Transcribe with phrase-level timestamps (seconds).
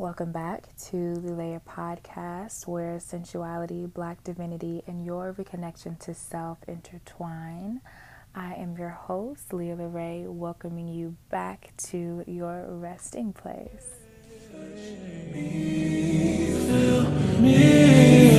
[0.00, 6.56] Welcome back to the Lair Podcast, where sensuality, black divinity, and your reconnection to self
[6.66, 7.82] intertwine.
[8.34, 13.90] I am your host, Leah LaRae, welcoming you back to your resting place.
[17.38, 18.29] Me,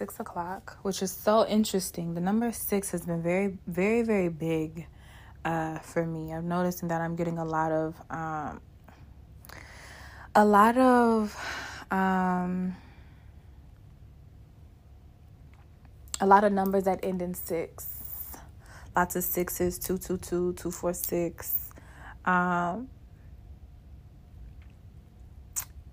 [0.00, 2.14] six o'clock, which is so interesting.
[2.14, 4.86] The number six has been very, very, very big
[5.44, 6.32] uh, for me.
[6.32, 8.62] I'm noticing that I'm getting a lot of, um,
[10.34, 11.36] a lot of,
[11.90, 12.74] um,
[16.18, 17.86] a lot of numbers that end in six.
[18.96, 21.68] Lots of sixes, two, two, two, two, four, six.
[22.24, 22.88] Um,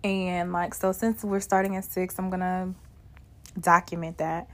[0.01, 2.73] and like so since we're starting at six i'm gonna
[3.59, 4.49] document that.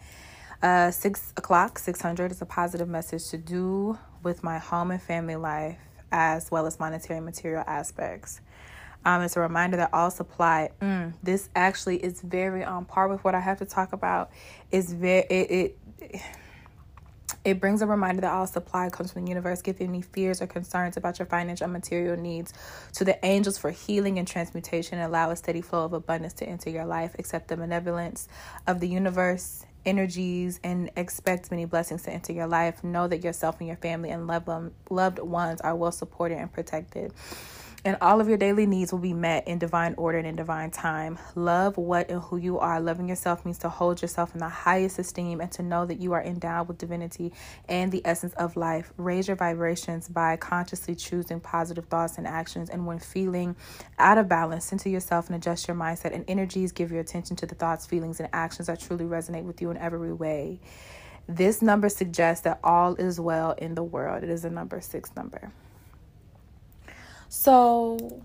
[0.62, 5.36] Uh, six o'clock, 600 is a positive message to do with my home and family
[5.36, 5.78] life
[6.12, 8.40] as well as monetary and material aspects.
[9.06, 13.23] Um, it's a reminder that all supply, mm, this actually is very on par with
[13.23, 14.32] what I have to talk about.
[14.72, 16.22] Is very, it, it
[17.45, 20.47] it brings a reminder that all supply comes from the universe, giving any fears or
[20.47, 22.53] concerns about your financial and material needs
[22.94, 24.99] to the angels for healing and transmutation.
[24.99, 27.16] Allow a steady flow of abundance to enter your life.
[27.19, 28.27] Accept the benevolence
[28.66, 32.81] of the universe energies and expect many blessings to enter your life.
[32.83, 34.49] Know that yourself and your family and loved,
[34.89, 37.14] loved ones are well supported and protected
[37.86, 40.72] and all of your daily needs will be met in divine order and in divine
[40.72, 41.20] time.
[41.36, 42.80] Love what and who you are.
[42.80, 46.14] Loving yourself means to hold yourself in the highest esteem and to know that you
[46.14, 47.34] are endowed with divinity
[47.67, 48.94] and the essence of life.
[48.95, 52.70] Raise your vibrations by consciously choosing positive thoughts and actions.
[52.70, 53.54] And when feeling
[54.00, 56.72] out of balance, center yourself and adjust your mindset and energies.
[56.72, 59.78] Give your attention to the thoughts, feelings, and actions that truly resonate with you in
[59.78, 60.61] every way.
[61.28, 64.23] This number suggests that all is well in the world.
[64.23, 65.52] It is a number six number.
[67.36, 68.21] So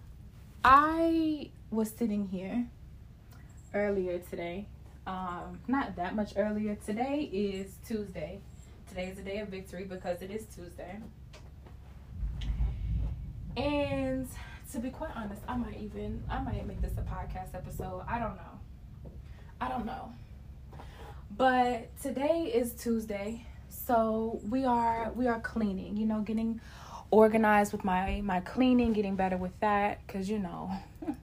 [0.63, 2.67] I was sitting here
[3.73, 4.67] earlier today.
[5.07, 6.77] Um, not that much earlier.
[6.85, 8.39] Today is Tuesday.
[8.91, 10.99] Today is the day of victory because it is Tuesday.
[13.57, 14.29] And
[14.73, 18.05] to be quite honest, I might even I might make this a podcast episode.
[18.07, 19.11] I don't know.
[19.59, 20.13] I don't know.
[21.35, 23.47] But today is Tuesday.
[23.71, 26.61] So we are we are cleaning, you know, getting
[27.11, 30.73] organized with my my cleaning, getting better with that cuz you know,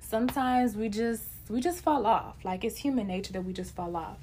[0.00, 2.44] sometimes we just we just fall off.
[2.44, 4.18] Like it's human nature that we just fall off.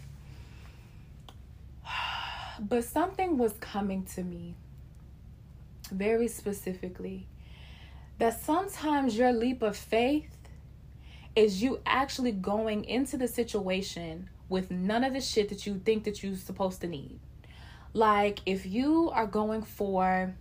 [2.59, 4.55] But something was coming to me
[5.91, 7.25] very specifically
[8.19, 10.35] that sometimes your leap of faith
[11.35, 16.03] is you actually going into the situation with none of the shit that you think
[16.03, 17.19] that you're supposed to need.
[17.93, 20.35] Like if you are going for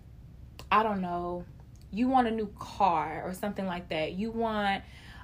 [0.71, 1.45] I don't know,
[1.91, 4.13] you want a new car or something like that.
[4.13, 4.83] You want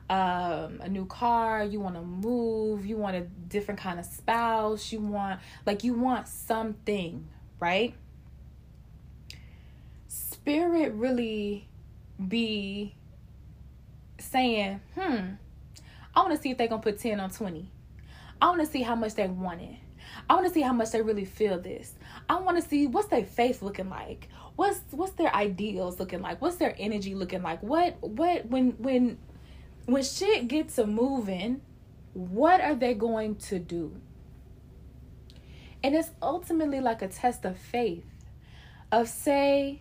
[0.09, 4.93] um, a new car, you want to move, you want a different kind of spouse,
[4.93, 7.27] you want like you want something,
[7.61, 7.95] right?
[10.09, 11.69] Spirit really
[12.29, 12.95] be
[14.19, 15.35] saying, "Hmm,
[16.15, 17.71] I want to see if they're going to put 10 on 20.
[18.41, 19.77] I want to see how much they want it.
[20.29, 21.95] I want to see how much they really feel this.
[22.29, 26.41] I want to see what's their faith looking like what's what's their ideals looking like?
[26.41, 27.63] What's their energy looking like?
[27.63, 29.19] What what when when
[29.87, 31.61] when shit gets a moving
[32.15, 33.93] what are they going to do?
[35.83, 38.05] And it's ultimately like a test of faith
[38.93, 39.81] of say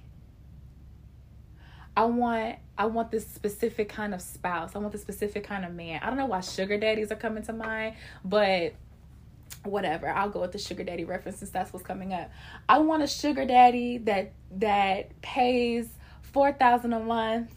[1.95, 4.75] i want i want this specific kind of spouse.
[4.75, 6.01] I want this specific kind of man.
[6.01, 7.95] I don't know why sugar daddies are coming to mind
[8.25, 8.73] but
[9.64, 12.31] whatever i'll go with the sugar daddy reference since that's what's coming up.
[12.68, 15.90] I want a sugar daddy that that pays
[16.22, 17.53] 4000 a month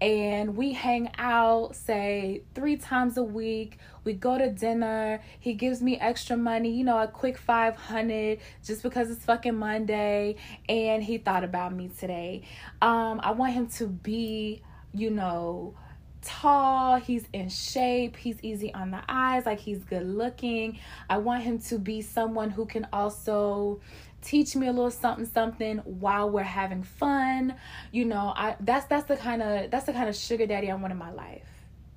[0.00, 3.78] and we hang out say three times a week.
[4.04, 5.22] We go to dinner.
[5.40, 10.36] He gives me extra money you know a quick 500 just because it's fucking monday
[10.68, 12.42] and he thought about me today.
[12.82, 15.74] Um i want him to be you know
[16.22, 20.78] tall, he's in shape, he's easy on the eyes, like he's good looking.
[21.08, 23.80] I want him to be someone who can also
[24.22, 27.54] teach me a little something something while we're having fun.
[27.92, 30.74] You know, I that's that's the kind of that's the kind of sugar daddy I
[30.74, 31.48] want in my life.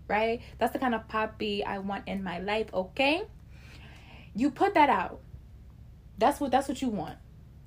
[0.08, 0.42] Right?
[0.58, 3.24] That's the kind of poppy I want in my life, okay?
[4.36, 5.20] You put that out.
[6.18, 7.18] That's what that's what you want.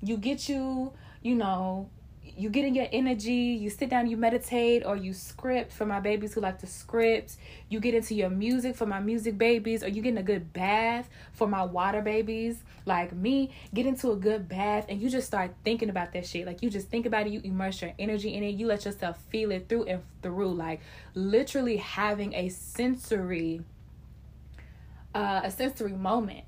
[0.01, 0.91] You get you,
[1.21, 1.89] you know,
[2.37, 5.99] you get in your energy, you sit down, you meditate, or you script for my
[5.99, 7.37] babies who like to script.
[7.69, 10.53] You get into your music for my music babies, or you get in a good
[10.53, 13.51] bath for my water babies, like me.
[13.73, 16.45] Get into a good bath and you just start thinking about that shit.
[16.45, 19.17] Like you just think about it, you immerse your energy in it, you let yourself
[19.29, 20.53] feel it through and through.
[20.53, 20.81] Like
[21.13, 23.61] literally having a sensory,
[25.13, 26.45] uh, a sensory moment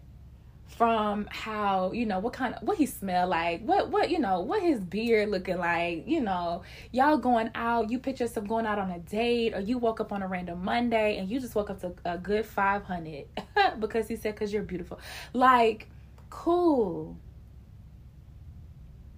[0.68, 4.42] from how you know what kind of what he smell like what what you know
[4.42, 8.78] what his beard looking like you know y'all going out you picture yourself going out
[8.78, 11.70] on a date or you woke up on a random monday and you just woke
[11.70, 13.26] up to a good 500
[13.80, 15.00] because he said because you're beautiful
[15.34, 15.88] like
[16.36, 17.18] cool.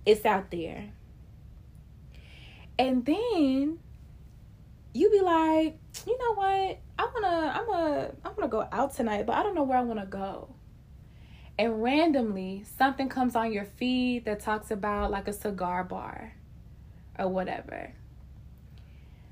[0.06, 0.92] It's out there.
[2.80, 3.80] And then
[4.94, 6.80] you be like you know what?
[7.00, 9.78] I want to i'm gonna i'm gonna go out tonight but i don't know where
[9.78, 10.50] i want to go
[11.60, 16.34] and randomly something comes on your feed that talks about like a cigar bar
[17.18, 17.94] or whatever.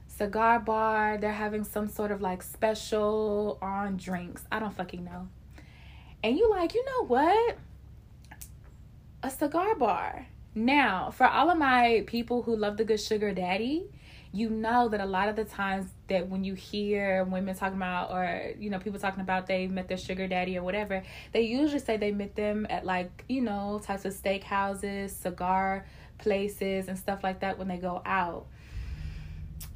[0.08, 4.44] Cigar bar, they're having some sort of like special on drinks.
[4.52, 5.28] I don't fucking know.
[6.24, 7.58] And you like, you know what?
[9.22, 10.28] A cigar bar.
[10.56, 13.84] Now, for all of my people who love the good sugar daddy,
[14.36, 18.12] you know that a lot of the times that when you hear women talking about
[18.12, 21.02] or you know people talking about they met their sugar daddy or whatever
[21.32, 25.86] they usually say they met them at like you know types of steakhouses cigar
[26.18, 28.48] places and stuff like that when they go out.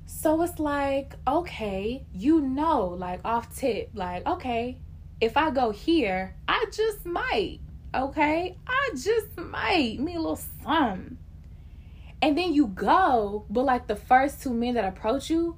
[0.05, 4.77] So it's like okay you know like off tip like okay
[5.21, 7.59] if i go here i just might
[7.95, 8.57] okay?
[8.67, 11.17] I just might me a little something
[12.21, 15.57] and then you go, but like the first two men that approach you,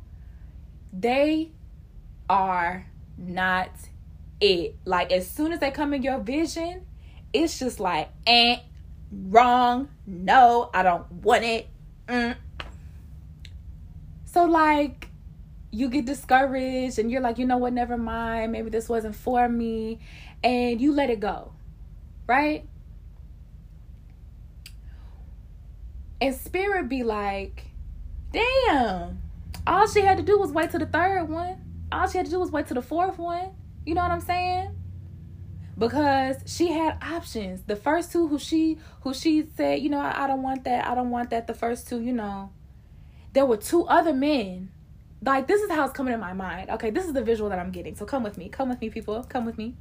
[0.94, 1.52] they
[2.30, 2.86] are
[3.18, 3.72] not
[4.40, 4.76] it.
[4.86, 6.86] Like as soon as they come in your vision,
[7.34, 8.58] it's just like, eh,
[9.12, 11.68] wrong, no, I don't want it.
[12.08, 12.36] Mm.
[14.26, 15.08] So like
[15.72, 19.48] you get discouraged and you're like, you know what, never mind, maybe this wasn't for
[19.50, 20.00] me,
[20.44, 21.54] and you let it go.
[22.28, 22.66] Right?
[26.22, 27.66] And spirit be like,
[28.32, 29.20] damn,
[29.66, 31.58] all she had to do was wait to the third one.
[31.92, 33.50] All she had to do was wait to the fourth one.
[33.86, 34.76] You know what I'm saying?
[35.76, 37.64] Because she had options.
[37.64, 40.88] The first two who she who she said, you know, I, I don't want that,
[40.88, 41.48] I don't want that.
[41.48, 42.52] The first two, you know.
[43.34, 44.70] There were two other men.
[45.26, 46.70] Like this is how it's coming in my mind.
[46.70, 47.96] Okay, this is the visual that I'm getting.
[47.96, 48.48] So come with me.
[48.48, 49.24] Come with me, people.
[49.24, 49.76] Come with me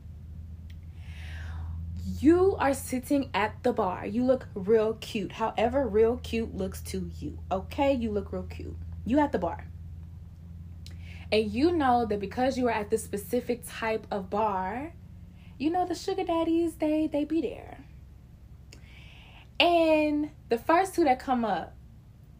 [2.05, 4.07] you are sitting at the bar.
[4.07, 5.33] You look real cute.
[5.33, 7.39] However, real cute looks to you.
[7.51, 8.77] Okay, you look real cute.
[9.05, 9.67] You at the bar.
[11.33, 14.93] And you know that because you are at this specific type of bar,
[15.59, 17.79] you know the sugar daddies, they they be there.
[19.61, 21.75] And the first two that come up,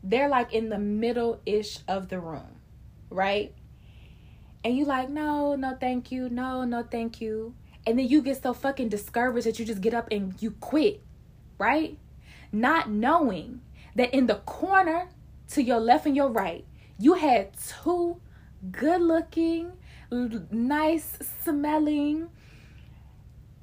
[0.03, 2.61] they're like in the middle ish of the room,
[3.11, 3.55] right?
[4.65, 7.55] And you like, no, no, thank you, no, no, thank you
[7.87, 11.03] and then you get so fucking discouraged that you just get up and you quit,
[11.59, 11.99] right?
[12.53, 13.63] Not knowing
[13.95, 15.09] that in the corner
[15.49, 16.65] to your left and your right,
[16.99, 18.21] you had two
[18.71, 19.73] good looking,
[20.51, 22.29] nice smelling,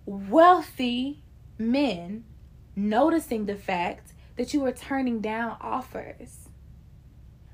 [0.06, 1.24] wealthy
[1.58, 2.24] men
[2.76, 6.50] noticing the fact that you were turning down offers.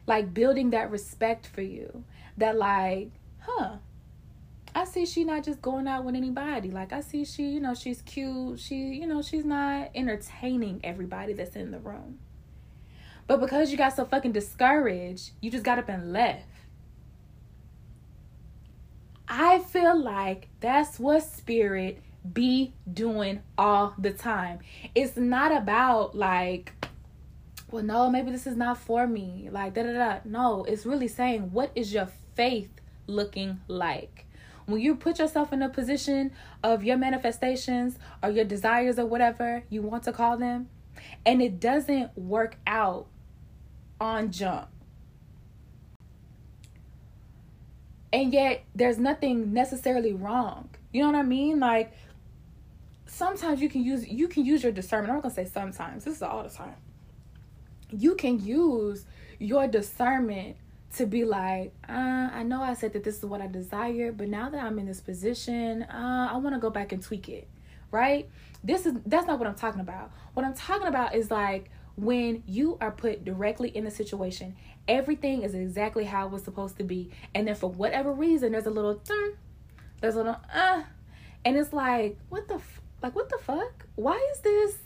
[0.05, 2.03] Like building that respect for you.
[2.37, 3.77] That, like, huh,
[4.75, 6.71] I see she not just going out with anybody.
[6.71, 8.59] Like I see she, you know, she's cute.
[8.59, 12.19] She, you know, she's not entertaining everybody that's in the room.
[13.27, 16.45] But because you got so fucking discouraged, you just got up and left.
[19.27, 21.99] I feel like that's what spirit
[22.31, 24.59] be doing all the time.
[24.95, 26.73] It's not about like,
[27.71, 29.49] well, no, maybe this is not for me.
[29.51, 30.19] Like, da da da.
[30.25, 32.69] No, it's really saying, what is your faith
[33.07, 34.25] looking like?
[34.65, 36.31] When you put yourself in a position
[36.63, 40.69] of your manifestations or your desires or whatever you want to call them,
[41.25, 43.07] and it doesn't work out
[43.99, 44.67] on jump.
[48.11, 50.69] And yet there's nothing necessarily wrong.
[50.91, 51.59] You know what I mean?
[51.59, 51.93] Like
[53.07, 55.09] sometimes you can use you can use your discernment.
[55.09, 56.75] I'm not gonna say sometimes, this is all the time.
[57.89, 59.05] You can use
[59.39, 60.57] your discernment
[60.97, 64.27] to be like, uh, I know I said that this is what I desire, but
[64.27, 67.47] now that I'm in this position, uh, I want to go back and tweak it,
[67.91, 68.29] right?
[68.63, 70.11] This is that's not what I'm talking about.
[70.33, 74.55] What I'm talking about is like when you are put directly in the situation,
[74.87, 78.65] everything is exactly how it was supposed to be, and then for whatever reason, there's
[78.67, 79.35] a little, mm,
[80.01, 80.83] there's a little, uh,
[81.43, 83.85] and it's like, what the, f- like, what the fuck?
[83.95, 84.77] Why is this?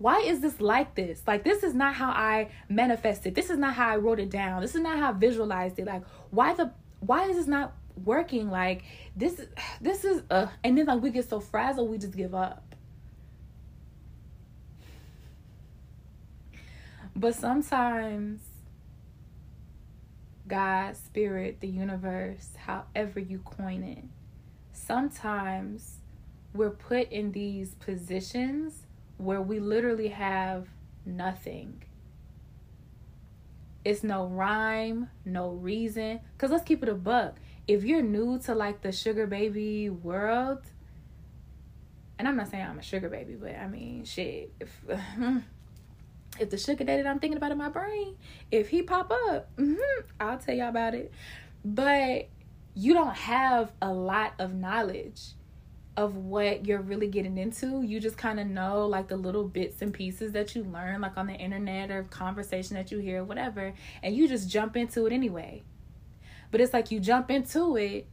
[0.00, 1.22] Why is this like this?
[1.26, 3.34] Like, this is not how I manifested.
[3.34, 4.62] This is not how I wrote it down.
[4.62, 5.86] This is not how I visualized it.
[5.86, 8.50] Like, why the, why is this not working?
[8.50, 8.82] Like,
[9.14, 9.42] this,
[9.78, 12.74] this is, uh, and then like we get so frazzled, we just give up.
[17.14, 18.40] But sometimes,
[20.48, 24.04] God, Spirit, the universe, however you coin it,
[24.72, 25.96] sometimes
[26.54, 28.86] we're put in these positions
[29.20, 30.68] where we literally have
[31.04, 31.82] nothing.
[33.84, 36.20] It's no rhyme, no reason.
[36.32, 37.36] Because let's keep it a buck.
[37.66, 40.62] If you're new to like the sugar baby world,
[42.18, 44.52] and I'm not saying I'm a sugar baby, but I mean, shit.
[44.60, 44.84] If
[46.38, 48.16] if the sugar daddy that I'm thinking about in my brain,
[48.50, 51.12] if he pop up, mm-hmm, I'll tell y'all about it.
[51.64, 52.28] But
[52.74, 55.34] you don't have a lot of knowledge
[55.96, 57.82] of what you're really getting into.
[57.82, 61.16] You just kind of know like the little bits and pieces that you learn, like
[61.16, 65.12] on the internet or conversation that you hear, whatever, and you just jump into it
[65.12, 65.62] anyway.
[66.50, 68.06] But it's like you jump into it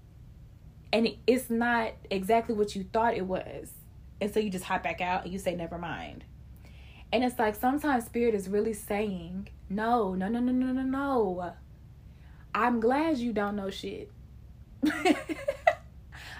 [0.92, 3.72] and it's not exactly what you thought it was.
[4.20, 6.24] And so you just hop back out and you say, never mind.
[7.12, 11.54] And it's like sometimes spirit is really saying, no, no, no, no, no, no, no.
[12.54, 14.12] I'm glad you don't know shit.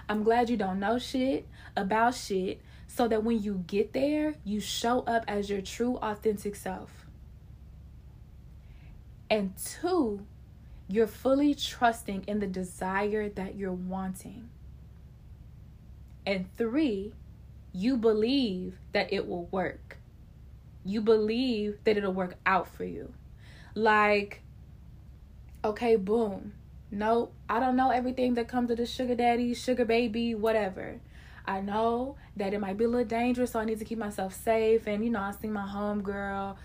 [0.08, 1.46] I'm glad you don't know shit
[1.76, 6.56] about shit so that when you get there, you show up as your true, authentic
[6.56, 7.06] self.
[9.30, 10.24] And two,
[10.88, 14.48] you're fully trusting in the desire that you're wanting.
[16.24, 17.12] And three,
[17.72, 19.98] you believe that it will work.
[20.84, 23.12] You believe that it'll work out for you.
[23.74, 24.42] Like,
[25.62, 26.54] okay, boom.
[26.90, 31.00] Nope, I don't know everything that comes to the sugar daddy, sugar baby, whatever.
[31.46, 34.34] I know that it might be a little dangerous, so I need to keep myself
[34.34, 34.86] safe.
[34.86, 36.56] And you know, I see my home girl,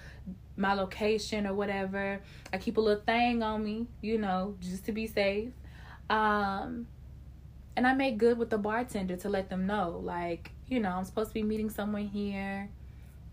[0.56, 2.22] my location or whatever.
[2.52, 5.52] I keep a little thing on me, you know, just to be safe.
[6.10, 6.88] Um,
[7.76, 11.06] and I make good with the bartender to let them know, like, you know, I'm
[11.06, 12.70] supposed to be meeting someone here.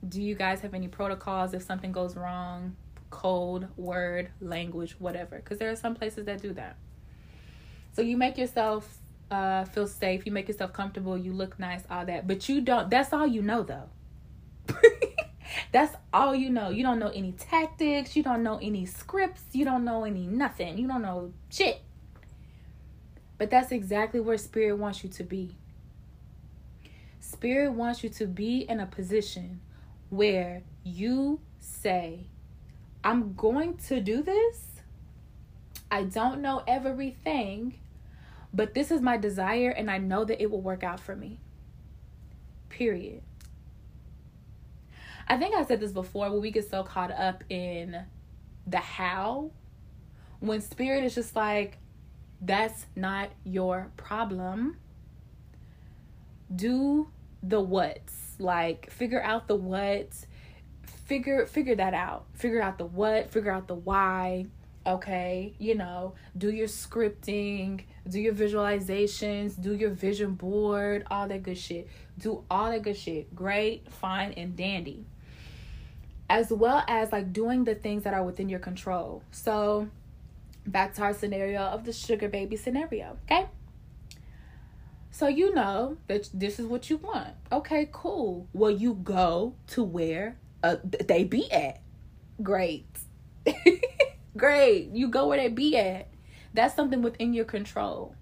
[0.09, 2.75] Do you guys have any protocols if something goes wrong?
[3.11, 5.37] Code, word, language, whatever.
[5.37, 6.77] Because there are some places that do that.
[7.93, 8.99] So you make yourself
[9.31, 12.27] uh, feel safe, you make yourself comfortable, you look nice, all that.
[12.27, 13.89] But you don't, that's all you know though.
[15.73, 16.71] that's all you know.
[16.71, 20.79] You don't know any tactics, you don't know any scripts, you don't know any nothing,
[20.79, 21.83] you don't know shit.
[23.39, 25.57] But that's exactly where Spirit wants you to be.
[27.21, 29.61] Spirit wants you to be in a position
[30.11, 32.27] where you say,
[33.03, 34.67] I'm going to do this.
[35.91, 37.79] I don't know everything,
[38.53, 41.41] but this is my desire, and I know that it will work out for me.
[42.69, 43.23] Period.
[45.27, 48.05] I think I said this before when we get so caught up in
[48.67, 49.51] the how,
[50.41, 51.79] when spirit is just like,
[52.41, 54.77] that's not your problem.
[56.55, 57.09] Do
[57.43, 60.27] the what's, like, figure out the what,
[61.11, 62.27] figure figure that out.
[62.35, 64.47] Figure out the what figure out the why
[64.87, 65.53] okay?
[65.59, 71.59] You know do your scripting do your visualizations do your vision board all that good
[71.59, 71.89] shit.
[72.17, 73.35] Do all that good shit.
[73.35, 75.05] Great fine and dandy.
[76.29, 79.25] As well as like doing the things that are within your control.
[79.33, 79.89] So
[80.65, 83.49] back to our scenario of the sugar baby scenario okay?
[85.11, 87.35] So you know that this is what you want.
[87.51, 88.47] Okay cool.
[88.53, 91.81] Well you go to where uh, they be at.
[92.43, 92.87] Great.
[94.37, 94.91] Great.
[94.93, 96.09] You go where they be at.
[96.55, 98.15] That's something within your control.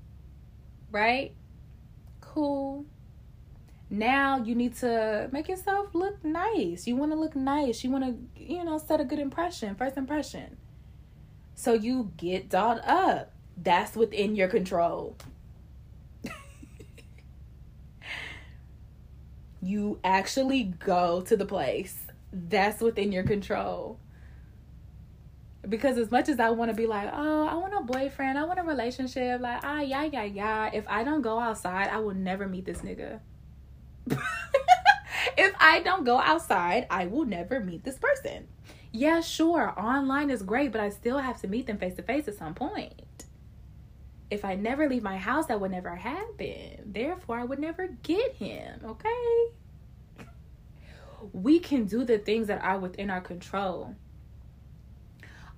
[0.91, 1.35] Right?
[2.21, 2.87] Cool.
[3.91, 6.87] Now you need to make yourself look nice.
[6.87, 7.83] You want to look nice.
[7.83, 10.59] You want to, you know, set a good impression, first impression.
[11.55, 13.33] So you get dolled up.
[13.57, 15.17] That's within your control.
[19.63, 23.99] you actually go to the place that's within your control.
[25.69, 28.45] Because as much as I want to be like, oh, I want a boyfriend, I
[28.45, 30.71] want a relationship, like, ah, yeah, yeah, yeah.
[30.73, 33.21] If I don't go outside, I will never meet this nigga.
[35.37, 38.47] if I don't go outside, I will never meet this person.
[38.93, 42.29] Yeah, sure, online is great, but I still have to meet them face to face
[42.29, 43.25] at some point.
[44.31, 46.83] If I never leave my house, that would never happen.
[46.87, 49.53] Therefore, I would never get him, okay?
[51.33, 53.95] We can do the things that are within our control.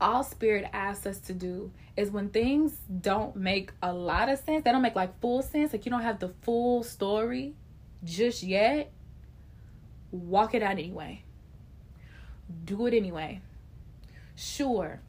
[0.00, 4.64] All spirit asks us to do is when things don't make a lot of sense,
[4.64, 7.55] they don't make like full sense, like you don't have the full story
[8.05, 8.90] just yet,
[10.11, 11.23] walk it out anyway.
[12.64, 13.40] do it anyway.
[14.37, 15.00] Sure,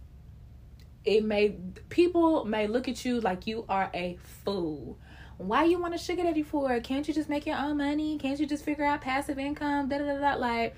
[1.06, 1.56] it may
[1.90, 4.98] people may look at you like you are a fool.
[5.42, 6.80] Why you want to sugar daddy for?
[6.82, 8.18] Can't you just make your own money?
[8.18, 9.90] Can't you just figure out passive income?
[9.90, 10.34] Da da da da.
[10.36, 10.76] Like,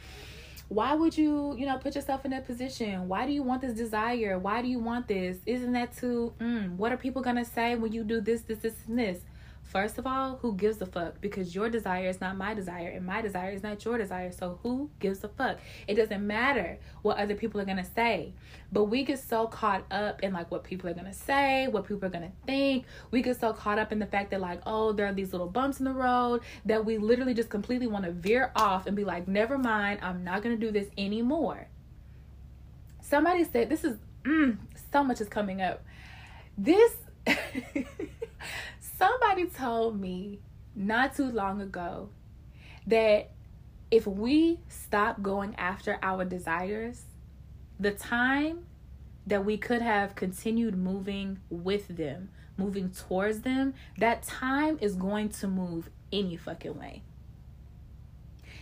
[0.70, 3.08] why would you, you know, put yourself in that position?
[3.08, 4.39] Why do you want this desire?
[4.39, 5.38] Why do you want this?
[5.46, 6.34] Isn't that too?
[6.39, 9.20] Mm, what are people gonna say when you do this, this, this, and this?
[9.63, 11.20] First of all, who gives a fuck?
[11.20, 14.32] Because your desire is not my desire, and my desire is not your desire.
[14.32, 15.58] So who gives a fuck?
[15.88, 18.34] It doesn't matter what other people are gonna say.
[18.72, 22.05] But we get so caught up in like what people are gonna say, what people
[22.05, 22.86] are gonna think.
[23.10, 25.50] We get so caught up in the fact that like, oh, there are these little
[25.50, 29.05] bumps in the road that we literally just completely want to veer off and be
[29.05, 31.67] like, never mind, I'm not gonna do this anymore.
[33.01, 34.58] Somebody said this is mm,
[34.91, 35.84] so much is coming up.
[36.58, 36.96] This
[39.03, 40.39] Somebody told me
[40.75, 42.07] not too long ago
[42.88, 43.31] that
[43.91, 47.03] if we stop going after our desires,
[47.77, 48.65] the time
[49.27, 55.27] that we could have continued moving with them, moving towards them, that time is going
[55.29, 57.03] to move any fucking way.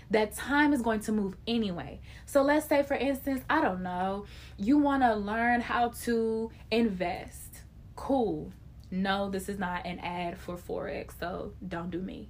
[0.10, 2.00] That time is going to move anyway.
[2.25, 4.25] So let's say, for instance, I don't know,
[4.57, 7.62] you want to learn how to invest.
[7.95, 8.51] Cool
[8.91, 12.29] no this is not an ad for forex so don't do me.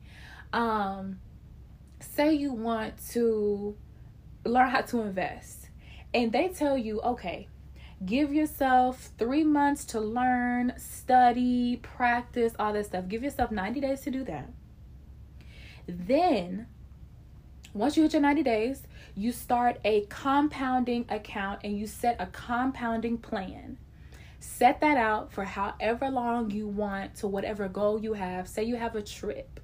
[0.53, 1.19] Um
[1.99, 3.75] say you want to
[4.45, 5.69] learn how to invest
[6.13, 7.47] and they tell you okay
[8.05, 13.07] give yourself three months to learn study practice all that stuff.
[13.07, 14.49] Give yourself 90 days to do that.
[15.87, 16.67] Then
[17.73, 18.83] once you hit your 90 days
[19.15, 23.77] you start a compounding account and you set a compounding plan
[24.41, 28.47] Set that out for however long you want to whatever goal you have.
[28.47, 29.59] Say you have a trip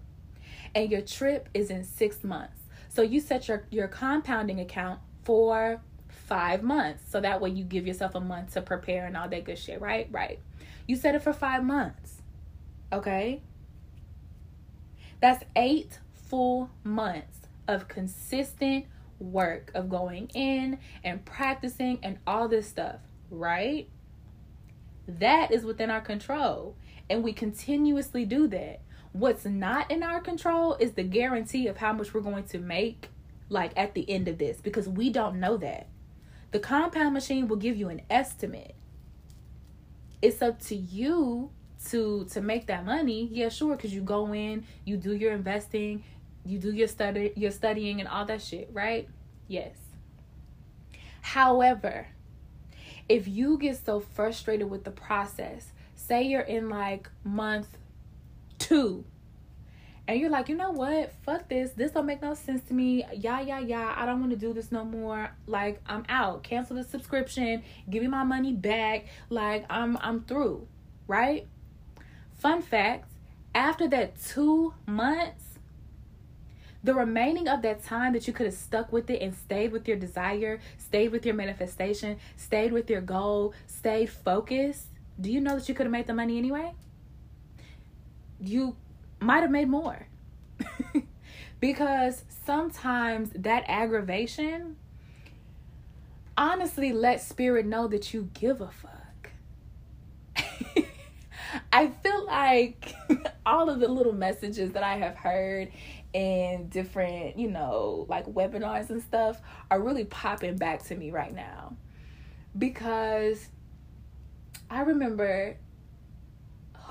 [0.75, 2.61] and your trip is in six months.
[2.87, 7.03] So you set your, your compounding account for five months.
[7.09, 9.81] So that way you give yourself a month to prepare and all that good shit,
[9.81, 10.07] right?
[10.11, 10.39] Right.
[10.85, 12.21] You set it for five months.
[12.93, 13.41] Okay.
[15.19, 18.85] That's eight full months of consistent
[19.19, 22.99] work of going in and practicing and all this stuff,
[23.31, 23.89] right?
[25.07, 26.75] That is within our control.
[27.09, 28.81] And we continuously do that.
[29.13, 33.09] What's not in our control is the guarantee of how much we're going to make
[33.49, 35.87] like at the end of this because we don't know that.
[36.51, 38.75] The compound machine will give you an estimate.
[40.21, 41.51] It's up to you
[41.89, 43.29] to to make that money.
[43.31, 46.03] Yeah, sure, cuz you go in, you do your investing,
[46.45, 49.07] you do your study your studying and all that shit, right?
[49.47, 49.77] Yes.
[51.21, 52.07] However,
[53.09, 57.77] if you get so frustrated with the process, say you're in like month
[58.59, 59.05] two,
[60.07, 61.11] and you're like, you know what?
[61.23, 61.71] Fuck this.
[61.71, 63.05] This don't make no sense to me.
[63.13, 63.93] Yeah, yeah, yeah.
[63.97, 65.31] I don't want to do this no more.
[65.45, 66.43] Like, I'm out.
[66.43, 67.61] Cancel the subscription.
[67.89, 69.07] Give me my money back.
[69.29, 70.67] Like, I'm I'm through.
[71.07, 71.47] Right?
[72.35, 73.09] Fun fact,
[73.55, 75.43] after that 2 months,
[76.87, 79.89] the remaining of that time that you could have stuck with it and stayed with
[79.89, 84.87] your desire, stayed with your manifestation, stayed with your goal, stayed focused,
[85.19, 86.71] do you know that you could have made the money anyway?
[88.39, 88.77] You
[89.19, 90.07] might have made more.
[91.59, 94.77] because sometimes that aggravation
[96.37, 99.06] honestly let spirit know that you give a fuck.
[101.77, 102.95] I feel like
[103.45, 105.71] all of the little messages that I have heard
[106.11, 111.35] in different, you know, like webinars and stuff are really popping back to me right
[111.35, 111.75] now.
[112.57, 113.47] Because
[114.71, 115.55] I remember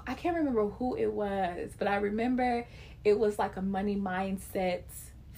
[0.06, 2.64] I can't remember who it was, but I remember
[3.04, 4.82] it was like a money mindset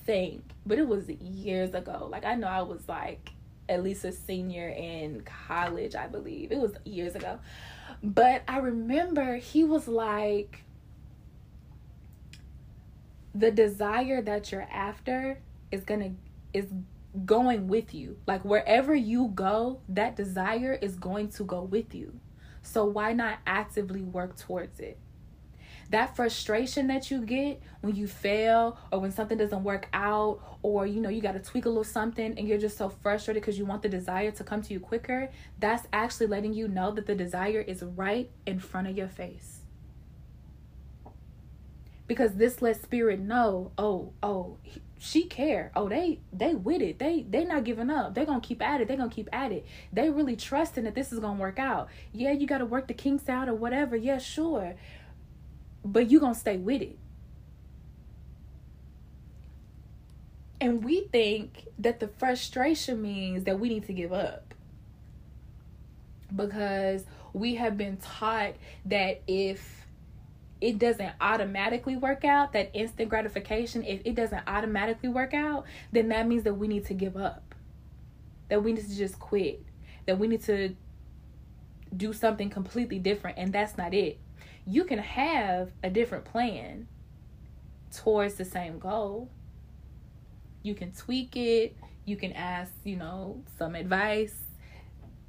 [0.05, 0.43] thing.
[0.67, 2.07] But it was years ago.
[2.13, 3.31] Like I know I was like
[3.69, 6.53] at least a senior in college, I believe.
[6.53, 7.39] It was years ago.
[8.03, 10.65] But I remember he was like
[13.35, 16.13] the desire that you're after is gonna
[16.53, 16.67] is
[17.25, 22.13] going with you like wherever you go that desire is going to go with you
[22.63, 24.99] so why not actively work towards it
[25.91, 30.87] that frustration that you get when you fail or when something doesn't work out or
[30.87, 33.59] you know you got to tweak a little something and you're just so frustrated because
[33.59, 37.07] you want the desire to come to you quicker that's actually letting you know that
[37.07, 39.61] the desire is right in front of your face.
[42.07, 44.57] Because this lets spirit know oh oh
[44.99, 45.71] she care.
[45.77, 46.99] Oh they they with it.
[46.99, 48.15] They they not giving up.
[48.15, 48.89] They gonna keep at it.
[48.89, 49.67] They gonna keep at it.
[49.93, 51.89] They really trusting that this is gonna work out.
[52.13, 53.95] Yeah you gotta work the kinks out or whatever.
[53.95, 54.75] Yeah sure
[55.85, 56.99] but you're gonna stay with it
[60.61, 64.55] And we think that the frustration means that we need to give up.
[66.35, 68.55] Because we have been taught
[68.87, 69.87] that if
[70.61, 76.09] it doesn't automatically work out, that instant gratification, if it doesn't automatically work out, then
[76.09, 77.55] that means that we need to give up.
[78.49, 79.63] That we need to just quit.
[80.07, 80.75] That we need to
[81.97, 83.39] do something completely different.
[83.39, 84.19] And that's not it.
[84.71, 86.89] You can have a different plan
[87.97, 89.31] towards the same goal.
[90.63, 91.75] You can tweak it.
[92.05, 94.37] You can ask, you know, some advice.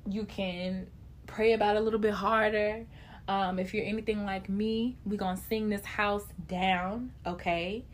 [0.06, 0.88] You can
[1.26, 2.86] pray about a little bit harder.
[3.30, 7.86] Um, if you're anything like me, we're gonna sing this house down, okay?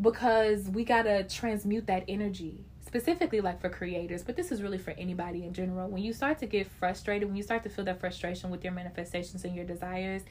[0.00, 4.92] Because we gotta transmute that energy specifically like for creators, but this is really for
[4.92, 5.88] anybody in general.
[5.88, 8.72] When you start to get frustrated, when you start to feel that frustration with your
[8.72, 10.22] manifestations and your desires,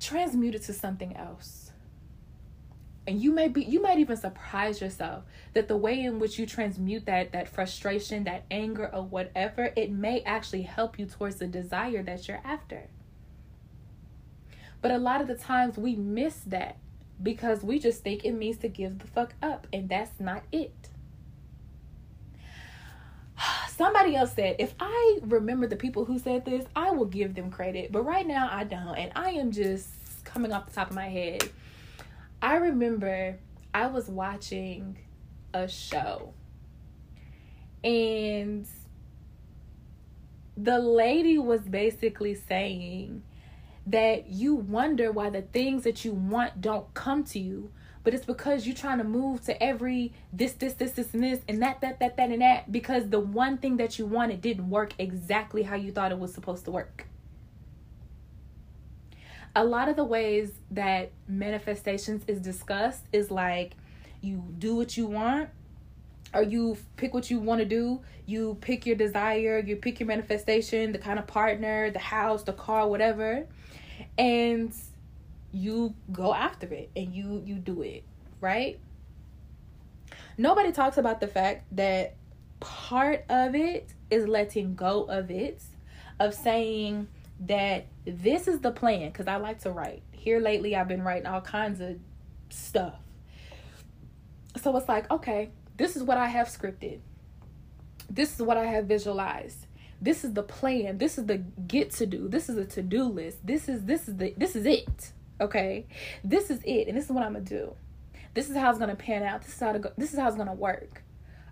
[0.00, 1.70] transmute it to something else.
[3.06, 6.46] And you may be you might even surprise yourself that the way in which you
[6.46, 11.46] transmute that that frustration, that anger or whatever, it may actually help you towards the
[11.46, 12.88] desire that you're after.
[14.80, 16.76] But a lot of the times we miss that
[17.20, 20.88] because we just think it means to give the fuck up, and that's not it.
[23.68, 27.50] Somebody else said, if I remember the people who said this, I will give them
[27.50, 27.90] credit.
[27.90, 28.96] But right now, I don't.
[28.96, 29.88] And I am just
[30.24, 31.50] coming off the top of my head.
[32.40, 33.38] I remember
[33.74, 34.98] I was watching
[35.54, 36.34] a show,
[37.84, 38.66] and
[40.56, 43.22] the lady was basically saying
[43.86, 47.70] that you wonder why the things that you want don't come to you
[48.04, 51.40] but it's because you're trying to move to every this this this this and this
[51.48, 54.68] and that that that that and that because the one thing that you wanted didn't
[54.68, 57.06] work exactly how you thought it was supposed to work.
[59.54, 63.74] A lot of the ways that manifestations is discussed is like
[64.20, 65.50] you do what you want
[66.34, 70.06] or you pick what you want to do you pick your desire you pick your
[70.06, 73.46] manifestation the kind of partner the house the car whatever
[74.18, 74.72] and
[75.52, 78.04] you go after it and you you do it
[78.42, 78.78] right?
[80.36, 82.16] Nobody talks about the fact that
[82.60, 85.62] part of it is letting go of it
[86.20, 87.08] of saying
[87.40, 90.02] that this is the plan because i like to write.
[90.12, 91.96] Here lately i've been writing all kinds of
[92.50, 92.94] stuff.
[94.62, 97.00] So it's like okay this is what i have scripted.
[98.10, 99.66] This is what i have visualized.
[100.00, 100.98] This is the plan.
[100.98, 102.28] This is the get to do.
[102.28, 103.46] This is a to-do list.
[103.46, 105.86] This is this is the this is it okay?
[106.24, 107.74] This is it and this is what i'm gonna do.
[108.34, 109.42] This is how it's gonna pan out.
[109.42, 111.02] This is how to go this is how it's gonna work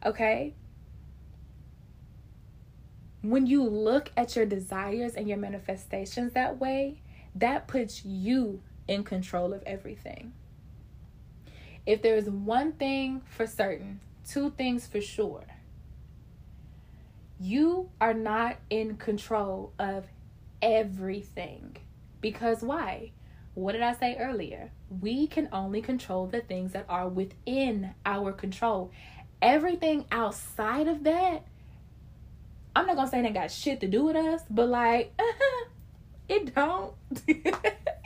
[0.04, 0.54] okay?
[3.22, 7.02] When you look at your desires and your manifestations that way
[7.34, 10.32] that puts you in control of everything.
[11.86, 14.00] If there is one thing for certain
[14.30, 15.44] two things for sure
[17.40, 20.04] you are not in control of
[20.60, 21.74] everything.
[22.20, 23.12] Because why?
[23.54, 24.72] What did I say earlier?
[25.00, 28.92] We can only control the things that are within our control.
[29.40, 31.46] Everything outside of that,
[32.76, 35.18] I'm not gonna say they got shit to do with us, but like,
[36.28, 36.92] it don't.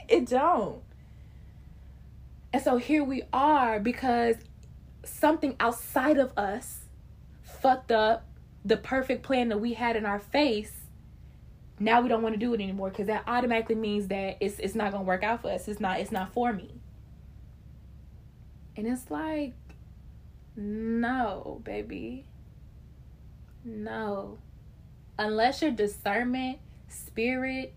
[0.07, 0.81] it don't.
[2.53, 4.37] And so here we are because
[5.07, 6.85] something outside of us
[7.41, 8.25] fucked up
[8.63, 10.85] the perfect plan that we had in our face
[11.79, 14.75] now we don't want to do it anymore because that automatically means that it's it's
[14.75, 15.67] not gonna work out for us.
[15.67, 16.81] It's not it's not for me.
[18.77, 19.53] And it's like
[20.55, 22.25] no baby.
[23.63, 24.37] No.
[25.19, 27.73] Unless your discernment spirit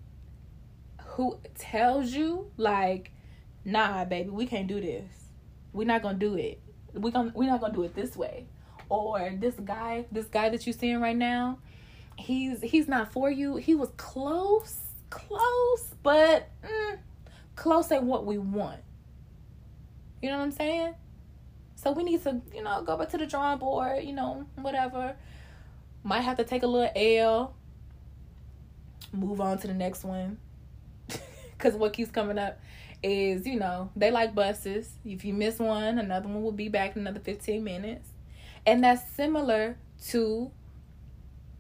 [1.02, 3.10] who tells you like
[3.64, 5.10] nah baby we can't do this.
[5.72, 6.60] We're not gonna do it
[6.98, 8.46] we gonna we're not gonna do it this way
[8.88, 11.58] or this guy, this guy that you're seeing right now,
[12.16, 13.56] he's he's not for you.
[13.56, 14.78] He was close,
[15.10, 16.98] close, but mm,
[17.56, 18.80] close at what we want.
[20.22, 20.94] You know what I'm saying?
[21.76, 25.14] So we need to, you know, go back to the drawing board, you know, whatever.
[26.02, 27.54] Might have to take a little L.
[29.12, 30.38] Move on to the next one.
[31.58, 32.60] Cause what keeps coming up
[33.02, 34.90] is, you know, they like buses.
[35.04, 38.10] If you miss one, another one will be back in another 15 minutes.
[38.66, 39.76] And that's similar
[40.08, 40.50] to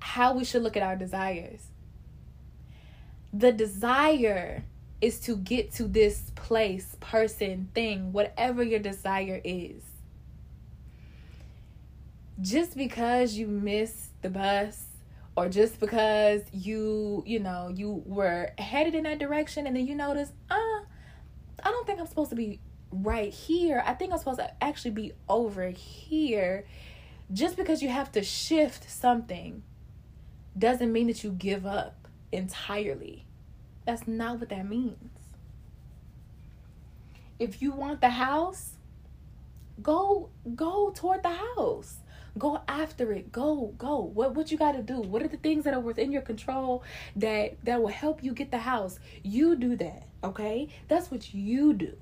[0.00, 1.68] how we should look at our desires.
[3.32, 4.64] The desire
[5.00, 9.82] is to get to this place, person, thing, whatever your desire is.
[12.40, 14.86] Just because you missed the bus
[15.36, 19.94] or just because you, you know, you were headed in that direction and then you
[19.94, 20.80] notice, uh,
[21.62, 23.82] I don't think I'm supposed to be right here.
[23.84, 26.64] I think I'm supposed to actually be over here.
[27.32, 29.62] Just because you have to shift something
[30.56, 33.26] doesn't mean that you give up entirely.
[33.84, 34.96] That's not what that means.
[37.38, 38.72] If you want the house,
[39.82, 41.98] go go toward the house.
[42.36, 43.32] Go after it.
[43.32, 44.00] Go, go.
[44.00, 45.00] What what you got to do?
[45.00, 46.82] What are the things that are within your control
[47.16, 48.98] that that will help you get the house?
[49.22, 50.68] You do that, okay?
[50.88, 51.96] That's what you do.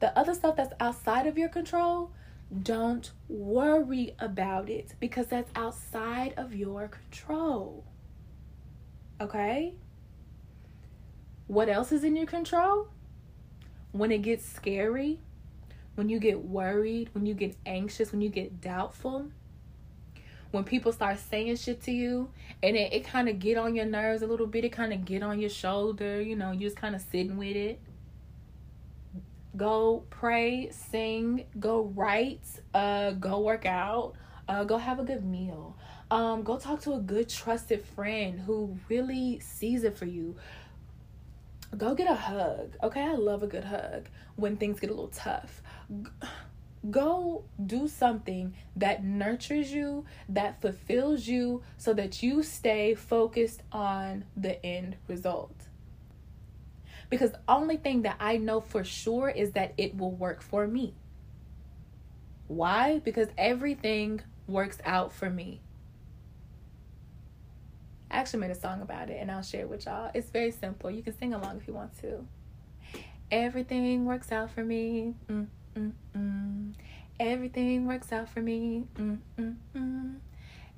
[0.00, 2.10] The other stuff that's outside of your control,
[2.62, 7.84] don't worry about it because that's outside of your control.
[9.20, 9.74] Okay?
[11.46, 12.88] What else is in your control?
[13.92, 15.20] When it gets scary,
[15.94, 19.28] when you get worried, when you get anxious, when you get doubtful,
[20.50, 22.30] when people start saying shit to you
[22.62, 25.04] and it, it kind of get on your nerves a little bit, it kind of
[25.04, 27.80] get on your shoulder, you know, you just kind of sitting with it.
[29.56, 34.14] Go pray, sing, go write, uh, go work out,
[34.48, 35.76] uh, go have a good meal.
[36.10, 40.36] Um, go talk to a good trusted friend who really sees it for you.
[41.76, 42.76] Go get a hug.
[42.82, 45.62] Okay, I love a good hug when things get a little tough
[46.90, 54.24] go do something that nurtures you, that fulfills you, so that you stay focused on
[54.36, 55.54] the end result.
[57.08, 60.66] Because the only thing that I know for sure is that it will work for
[60.66, 60.94] me.
[62.48, 62.98] Why?
[62.98, 65.60] Because everything works out for me.
[68.10, 70.10] I actually made a song about it and I'll share it with y'all.
[70.14, 70.90] It's very simple.
[70.90, 72.26] You can sing along if you want to.
[73.30, 75.14] Everything works out for me.
[75.28, 75.46] Mm
[77.20, 78.86] Everything works out for me.
[78.96, 80.16] Mm, mm, mm.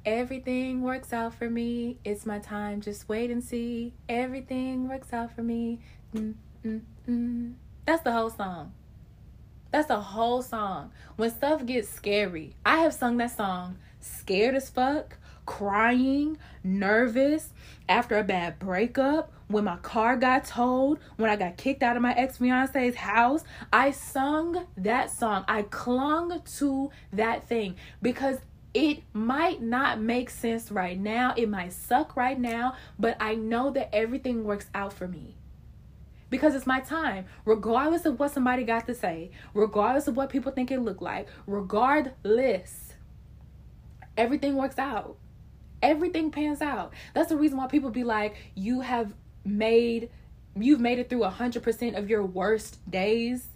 [0.05, 1.99] Everything works out for me.
[2.05, 2.81] It's my time.
[2.81, 3.95] Just wait and see.
[4.09, 5.81] Everything works out for me.
[6.15, 7.55] Mm, mm, mm.
[7.87, 8.73] That's the whole song.
[9.73, 10.93] That's the whole song.
[11.17, 17.53] When stuff gets scary, I have sung that song scared as fuck, crying, nervous,
[17.89, 22.03] after a bad breakup, when my car got towed, when I got kicked out of
[22.03, 25.45] my ex fiance's house, I sung that song.
[25.47, 28.39] I clung to that thing because
[28.75, 31.33] it might not make sense right now.
[31.37, 35.37] It might suck right now, but I know that everything works out for me
[36.29, 40.51] because it's my time regardless of what somebody got to say regardless of what people
[40.51, 42.95] think it look like regardless
[44.17, 45.17] everything works out
[45.83, 49.15] everything pans out that's the reason why people be like you have
[49.47, 50.11] made
[50.59, 53.49] you've made it through a 100% of your worst days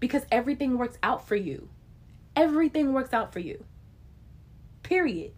[0.00, 1.68] because everything works out for you.
[2.34, 3.64] Everything works out for you.
[4.82, 5.32] Period.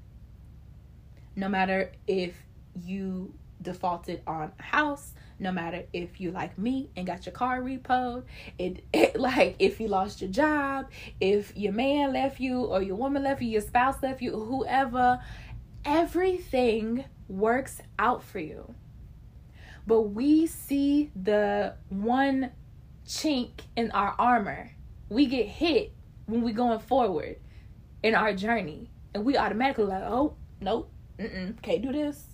[1.36, 2.34] No matter if
[2.82, 7.60] you defaulted on a house no matter if you like me and got your car
[7.60, 8.24] repoed
[8.58, 10.86] it, it like if you lost your job
[11.20, 15.20] if your man left you or your woman left you your spouse left you whoever
[15.84, 18.74] everything works out for you
[19.86, 22.50] but we see the one
[23.06, 24.72] chink in our armor.
[25.08, 25.92] We get hit
[26.26, 27.36] when we're going forward
[28.02, 32.24] in our journey, and we automatically like, oh nope, mm can't do this.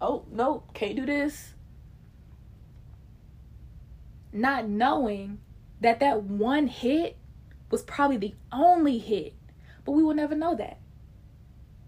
[0.00, 1.54] Oh nope, can't do this.
[4.32, 5.38] Not knowing
[5.80, 7.16] that that one hit
[7.70, 9.34] was probably the only hit,
[9.84, 10.78] but we will never know that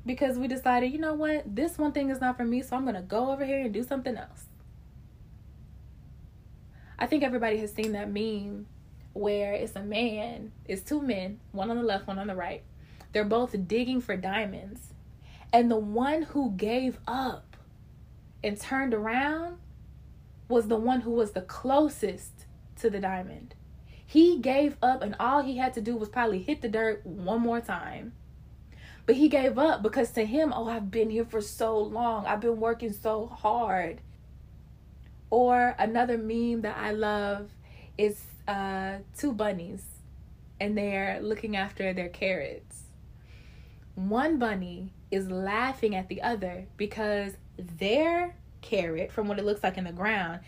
[0.05, 2.85] because we decided, you know what, this one thing is not for me, so I'm
[2.85, 4.47] gonna go over here and do something else.
[6.99, 8.67] I think everybody has seen that meme
[9.13, 12.63] where it's a man, it's two men, one on the left, one on the right.
[13.13, 14.93] They're both digging for diamonds.
[15.53, 17.57] And the one who gave up
[18.43, 19.59] and turned around
[20.49, 23.55] was the one who was the closest to the diamond.
[24.05, 27.41] He gave up, and all he had to do was probably hit the dirt one
[27.41, 28.13] more time.
[29.05, 32.27] But he gave up because to him, oh, I've been here for so long.
[32.27, 34.01] I've been working so hard.
[35.31, 37.51] Or another meme that I love
[37.99, 39.83] is uh, two bunnies
[40.61, 42.85] and they're looking after their carrots.
[43.95, 49.79] One bunny is laughing at the other because their carrot, from what it looks like
[49.79, 50.41] in the ground,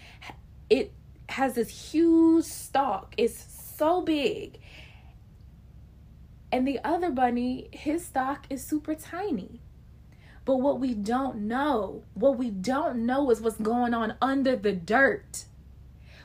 [0.69, 0.93] it
[1.29, 3.15] has this huge stalk.
[3.17, 4.59] It's so big.
[6.51, 9.61] And the other bunny, his stalk is super tiny.
[10.49, 14.73] But what we don't know, what we don't know is what's going on under the
[14.73, 15.45] dirt.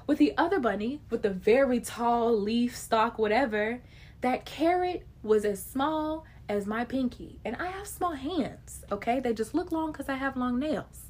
[0.07, 3.81] With the other bunny, with the very tall leaf stalk, whatever,
[4.21, 7.41] that carrot was as small as my pinky.
[7.43, 9.19] And I have small hands, okay?
[9.19, 11.07] They just look long because I have long nails.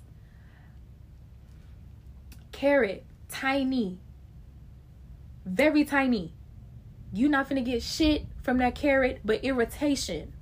[2.51, 3.99] Carrot, tiny.
[5.45, 6.33] Very tiny.
[7.13, 10.33] You're not gonna get shit from that carrot, but irritation.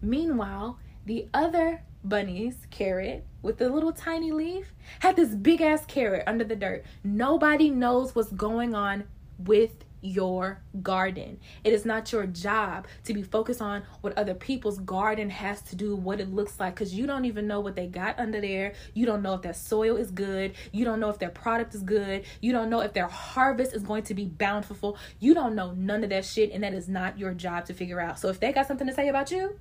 [0.00, 6.24] Meanwhile, the other bunny's carrot with the little tiny leaf had this big ass carrot
[6.26, 6.84] under the dirt.
[7.04, 9.04] Nobody knows what's going on
[9.38, 11.38] with your garden.
[11.64, 15.76] It is not your job to be focused on what other people's garden has to
[15.76, 18.74] do, what it looks like, because you don't even know what they got under there.
[18.94, 20.54] You don't know if their soil is good.
[20.72, 22.24] You don't know if their product is good.
[22.40, 24.96] You don't know if their harvest is going to be bountiful.
[25.18, 28.00] You don't know none of that shit, and that is not your job to figure
[28.00, 28.18] out.
[28.18, 29.58] So if they got something to say about you,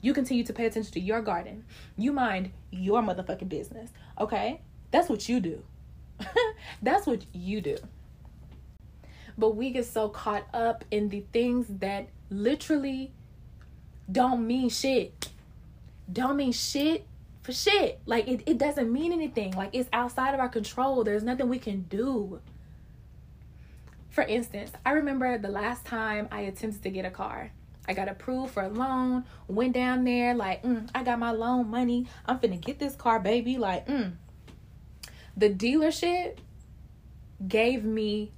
[0.00, 1.64] you continue to pay attention to your garden.
[1.96, 3.90] You mind your motherfucking business.
[4.20, 4.60] Okay?
[4.90, 5.62] That's what you do.
[6.82, 7.76] That's what you do.
[9.38, 13.12] But we get so caught up in the things that literally
[14.10, 15.28] don't mean shit.
[16.10, 17.06] Don't mean shit
[17.42, 18.00] for shit.
[18.06, 19.52] Like it, it doesn't mean anything.
[19.52, 21.04] Like it's outside of our control.
[21.04, 22.40] There's nothing we can do.
[24.10, 27.50] For instance, I remember the last time I attempted to get a car.
[27.88, 31.70] I got approved for a loan, went down there, like, mm, I got my loan
[31.70, 32.06] money.
[32.26, 33.58] I'm finna get this car, baby.
[33.58, 34.12] Like, mm.
[35.36, 36.38] The dealership
[37.46, 38.32] gave me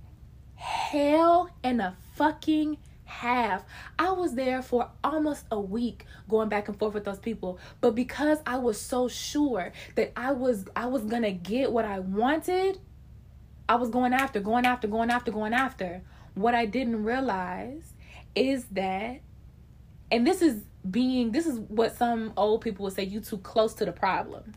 [0.57, 3.65] hell and a fucking half.
[3.99, 7.59] I was there for almost a week going back and forth with those people.
[7.81, 11.85] But because I was so sure that I was I was going to get what
[11.85, 12.79] I wanted,
[13.69, 16.03] I was going after, going after, going after, going after.
[16.35, 17.93] What I didn't realize
[18.35, 19.21] is that
[20.11, 23.75] and this is being this is what some old people would say you too close
[23.75, 24.55] to the problem.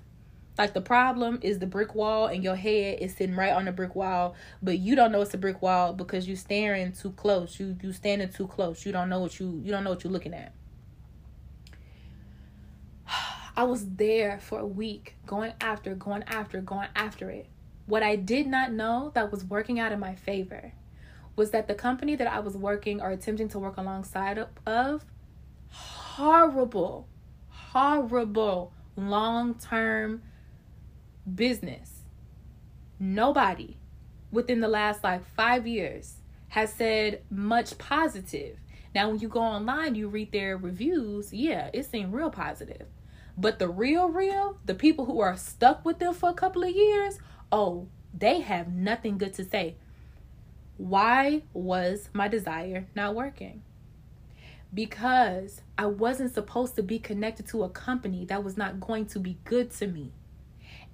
[0.57, 3.71] Like the problem is the brick wall and your head is sitting right on the
[3.71, 7.59] brick wall but you don't know it's a brick wall because you staring too close.
[7.59, 8.85] You you standing too close.
[8.85, 10.53] You don't know what you you don't know what you're looking at.
[13.55, 17.47] I was there for a week going after going after going after it.
[17.87, 20.73] What i did not know that was working out in my favor
[21.35, 25.05] was that the company that i was working or attempting to work alongside of
[25.71, 27.07] horrible,
[27.49, 30.21] horrible long term
[31.35, 32.03] business.
[32.99, 33.77] Nobody
[34.31, 36.15] within the last like five years
[36.49, 38.57] has said much positive.
[38.93, 42.87] Now, when you go online, you read their reviews, yeah, it seemed real positive.
[43.37, 46.71] But the real, real, the people who are stuck with them for a couple of
[46.71, 47.17] years,
[47.51, 49.75] oh, they have nothing good to say.
[50.75, 53.63] Why was my desire not working?
[54.73, 59.19] Because I wasn't supposed to be connected to a company that was not going to
[59.19, 60.11] be good to me.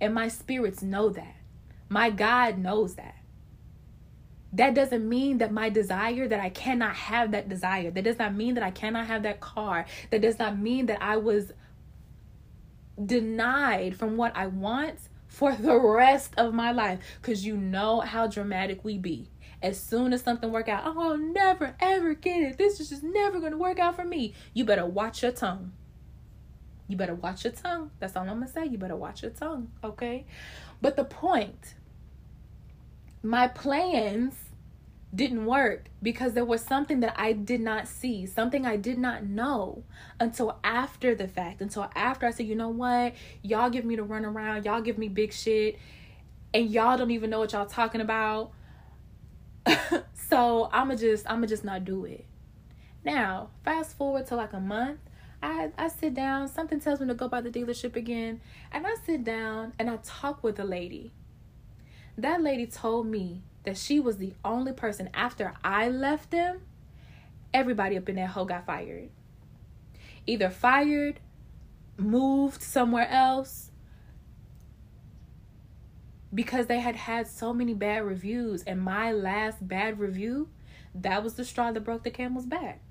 [0.02, 1.36] And my spirits know that.
[1.90, 3.16] My God knows that.
[4.54, 7.92] That doesn't mean that my desire, that I cannot have that desire.
[7.92, 9.86] That does not mean that I cannot have that car.
[10.10, 11.52] That does not mean that I was
[13.04, 17.00] denied from what I want for the rest of my life.
[17.22, 19.30] Because you know how dramatic we be
[19.62, 22.58] as soon as something work out, oh, I'll never ever get it.
[22.58, 24.34] This is just never gonna work out for me.
[24.54, 25.74] You better watch your tongue.
[26.88, 27.92] You better watch your tongue.
[28.00, 28.66] That's all I'm gonna say.
[28.66, 30.26] You better watch your tongue, okay?
[30.82, 31.74] But the point,
[33.24, 34.36] my plans
[35.14, 39.26] didn't work because there was something that I did not see, something I did not
[39.26, 39.84] know
[40.20, 44.04] until after the fact, until after I said, you know what, y'all give me the
[44.04, 45.80] run around, y'all give me big shit,
[46.54, 48.52] and y'all don't even know what y'all talking about.
[50.14, 52.26] so I'ma just I'ma just not do it.
[53.04, 55.00] Now, fast forward to like a month,
[55.42, 58.96] I I sit down, something tells me to go by the dealership again, and I
[59.06, 61.12] sit down and I talk with a lady.
[62.18, 66.62] That lady told me that she was the only person after I left them,
[67.54, 69.10] everybody up in that hole got fired.
[70.26, 71.20] Either fired,
[71.98, 73.72] moved somewhere else,
[76.34, 80.50] because they had had so many bad reviews and my last bad review
[80.94, 82.82] that was the straw that broke the camel's back.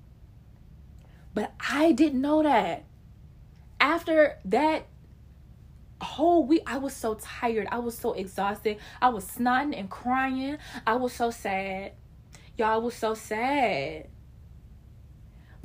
[1.33, 2.85] But i didn't know that.
[3.79, 4.87] After that
[5.99, 7.67] whole week i was so tired.
[7.71, 8.77] I was so exhausted.
[9.01, 10.57] I was snotting and crying.
[10.85, 11.93] I was so sad.
[12.57, 14.07] Y'all was so sad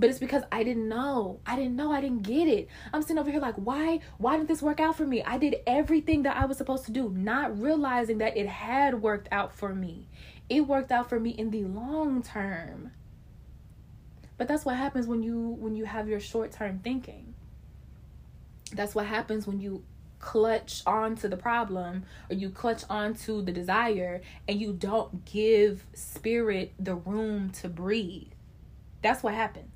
[0.02, 1.38] but it's because I didn't know.
[1.46, 1.92] I didn't know.
[1.92, 2.66] I didn't get it.
[2.92, 4.00] I'm sitting over here like, why?
[4.18, 5.22] Why didn't this work out for me?
[5.22, 9.28] I did everything that I was supposed to do, not realizing that it had worked
[9.30, 10.08] out for me.
[10.48, 12.90] It worked out for me in the long term.
[14.38, 17.34] But that's what happens when you when you have your short-term thinking.
[18.72, 19.84] That's what happens when you
[20.18, 26.72] clutch onto the problem or you clutch onto the desire and you don't give spirit
[26.80, 28.32] the room to breathe.
[29.00, 29.71] That's what happens.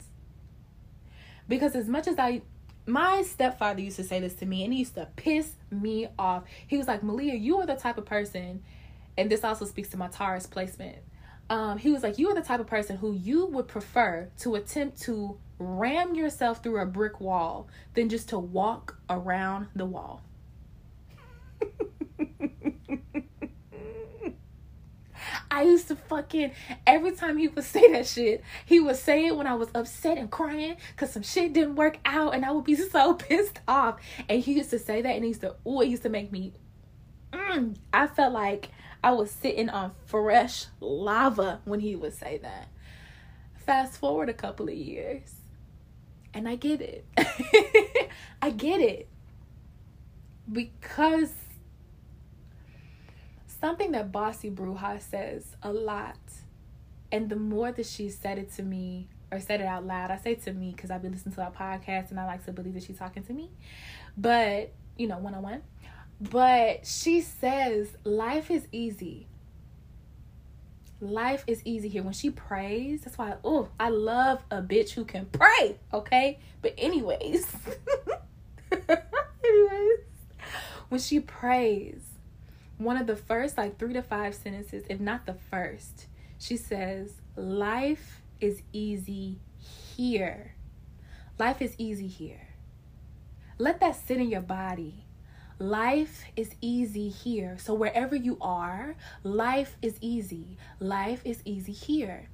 [1.48, 2.42] Because as much as I
[2.86, 6.44] my stepfather used to say this to me and he used to piss me off.
[6.68, 8.62] He was like, Malia, you are the type of person,
[9.18, 10.98] and this also speaks to my Taurus placement.
[11.50, 14.54] um, he was like, You are the type of person who you would prefer to
[14.54, 20.22] attempt to ram yourself through a brick wall than just to walk around the wall.
[25.50, 26.52] I used to fucking
[26.86, 30.18] every time he would say that shit, he would say it when I was upset
[30.18, 34.00] and crying because some shit didn't work out, and I would be so pissed off.
[34.28, 36.32] And he used to say that, and he used to, oh, it used to make
[36.32, 36.52] me.
[37.32, 38.70] Mm, I felt like
[39.02, 42.68] I was sitting on fresh lava when he would say that.
[43.54, 45.34] Fast forward a couple of years,
[46.32, 47.04] and I get it.
[48.42, 49.08] I get it
[50.50, 51.32] because
[53.66, 56.20] something that Bossy Bruja says a lot,
[57.10, 60.18] and the more that she said it to me or said it out loud, I
[60.18, 62.74] say to me because I've been listening to our podcast and I like to believe
[62.74, 63.50] that she's talking to me,
[64.16, 65.62] but you know, one on one.
[66.20, 69.26] But she says life is easy.
[71.00, 72.04] Life is easy here.
[72.04, 76.38] When she prays, that's why oh, I love a bitch who can pray, okay?
[76.62, 77.52] But anyways.
[79.44, 79.98] anyways,
[80.88, 82.00] when she prays,
[82.78, 86.06] one of the first like three to five sentences, if not the first,
[86.38, 90.54] she says, Life is easy here.
[91.38, 92.48] Life is easy here.
[93.58, 95.06] Let that sit in your body.
[95.58, 97.56] Life is easy here.
[97.58, 100.58] So wherever you are, life is easy.
[100.80, 102.28] Life is easy here.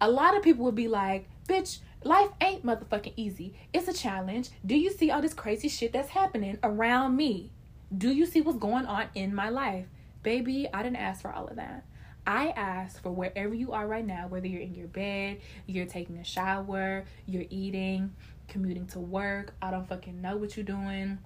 [0.00, 3.54] A lot of people would be like, bitch, life ain't motherfucking easy.
[3.72, 4.50] It's a challenge.
[4.66, 7.52] Do you see all this crazy shit that's happening around me?
[7.96, 9.86] Do you see what's going on in my life?
[10.22, 11.84] Baby, I didn't ask for all of that.
[12.26, 16.18] I asked for wherever you are right now, whether you're in your bed, you're taking
[16.18, 18.14] a shower, you're eating,
[18.48, 21.18] commuting to work, I don't fucking know what you're doing.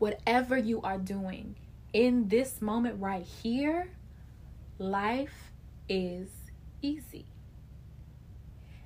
[0.00, 1.54] Whatever you are doing
[1.92, 3.88] in this moment right here,
[4.78, 5.52] life
[5.88, 6.28] is
[6.82, 7.26] easy.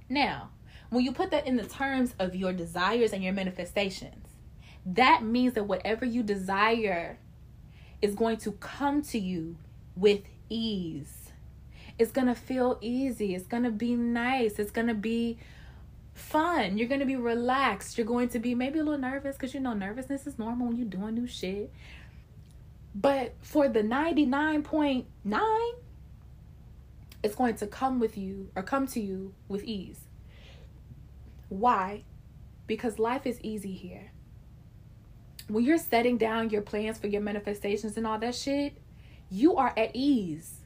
[0.09, 0.51] Now,
[0.91, 4.27] when you put that in the terms of your desires and your manifestations,
[4.87, 7.19] that means that whatever you desire
[8.01, 9.57] is going to come to you
[9.95, 11.33] with ease.
[11.99, 13.35] It's going to feel easy.
[13.35, 14.59] It's going to be nice.
[14.59, 15.39] It's going to be
[16.15, 16.79] fun.
[16.79, 17.99] You're going to be relaxed.
[17.99, 20.77] You're going to be maybe a little nervous because you know nervousness is normal when
[20.77, 21.71] you're doing new shit.
[22.95, 25.05] But for the 99.9,
[27.23, 30.01] it's going to come with you or come to you with ease.
[31.51, 32.05] Why?
[32.67, 34.13] Because life is easy here
[35.51, 38.77] when you're setting down your plans for your manifestations and all that shit,
[39.31, 40.61] you are at ease.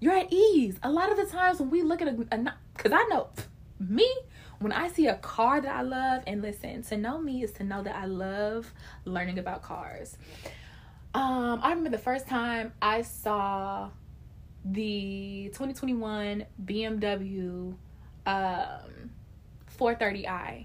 [0.00, 0.78] You're at ease.
[0.82, 3.28] A lot of the times when we look at a, because I know
[3.78, 4.10] me,
[4.58, 7.64] when I see a car that I love, and listen, to know me is to
[7.64, 8.72] know that I love
[9.04, 10.16] learning about cars.
[11.12, 13.90] Um, I remember the first time I saw
[14.64, 17.74] the 2021 BMW
[18.26, 19.10] um
[19.78, 20.64] 430i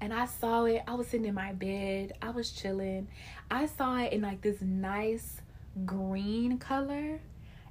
[0.00, 0.82] and I saw it.
[0.88, 2.12] I was sitting in my bed.
[2.22, 3.08] I was chilling.
[3.50, 5.40] I saw it in like this nice
[5.84, 7.20] green color.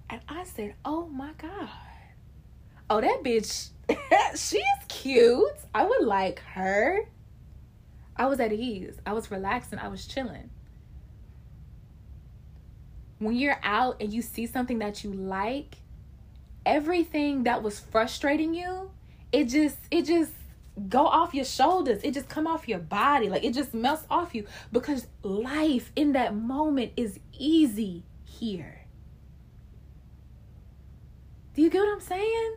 [0.10, 1.70] And I said, Oh my God.
[2.90, 3.70] Oh, that bitch,
[4.36, 5.54] she's cute.
[5.74, 7.02] I would like her.
[8.16, 8.96] I was at ease.
[9.06, 9.80] I was relaxing.
[9.80, 10.50] I was chilling.
[13.20, 15.78] When you're out and you see something that you like,
[16.66, 18.92] everything that was frustrating you,
[19.32, 20.32] it just, it just,
[20.88, 22.02] go off your shoulders.
[22.04, 23.30] It just come off your body.
[23.30, 28.86] Like it just melts off you because life in that moment is easy here.
[31.54, 32.56] Do you get what I'm saying?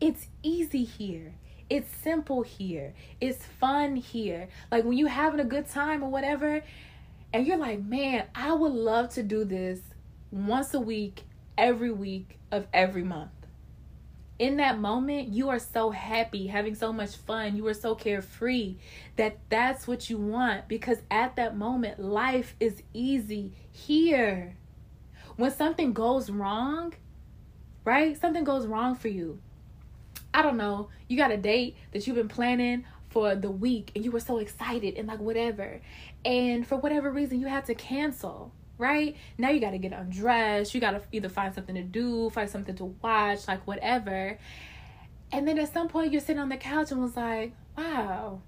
[0.00, 1.34] It's easy here.
[1.70, 2.94] It's simple here.
[3.20, 4.48] It's fun here.
[4.70, 6.62] Like when you're having a good time or whatever,
[7.32, 9.80] and you're like, man, I would love to do this
[10.30, 11.24] once a week,
[11.58, 13.30] every week of every month
[14.38, 17.56] in that moment you are so happy having so much fun.
[17.56, 18.76] You are so carefree
[19.16, 24.56] that that's what you want because at that moment life is easy here.
[25.36, 26.94] When something goes wrong
[27.84, 28.18] right?
[28.18, 29.38] Something goes wrong for you.
[30.32, 30.88] I don't know.
[31.08, 34.38] You got a date that you've been planning for the week and you were so
[34.38, 35.80] excited and like whatever.
[36.24, 39.16] And for whatever reason you had to cancel right?
[39.38, 40.74] Now you got to get undressed.
[40.74, 44.38] You got to either find something to do, find something to watch, like whatever.
[45.32, 48.40] And then at some point, you're sitting on the couch and was like, wow,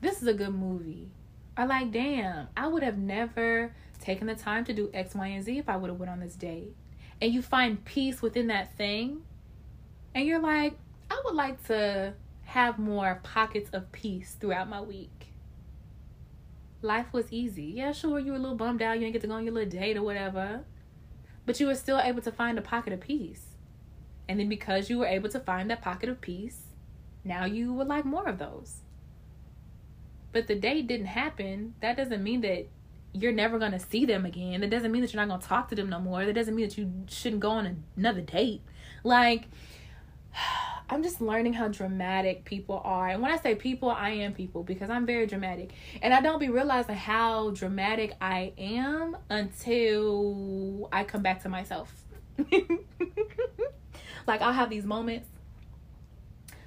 [0.00, 1.10] this is a good movie.
[1.56, 5.44] Or like, damn, I would have never taken the time to do X, Y, and
[5.44, 6.74] Z if I would have went on this date.
[7.20, 9.22] And you find peace within that thing.
[10.14, 10.74] And you're like,
[11.10, 15.21] I would like to have more pockets of peace throughout my week
[16.82, 17.64] life was easy.
[17.76, 18.94] Yeah, sure, you were a little bummed out.
[18.94, 20.64] You didn't get to go on your little date or whatever.
[21.46, 23.56] but you were still able to find a pocket of peace.
[24.28, 26.62] And then because you were able to find that pocket of peace,
[27.24, 28.82] now you would like more of those.
[30.32, 31.74] But the date didn't happen.
[31.80, 32.68] That doesn't mean that
[33.12, 34.60] you're never going to see them again.
[34.60, 36.24] That doesn't mean that you're not going to talk to them no more.
[36.24, 38.62] That doesn't mean that you shouldn't go on another date.
[39.04, 39.48] Like,
[40.92, 43.08] I'm just learning how dramatic people are.
[43.08, 45.70] And when I say people, I am people because I'm very dramatic.
[46.02, 51.90] And I don't be realizing how dramatic I am until I come back to myself.
[54.26, 55.28] like, I'll have these moments.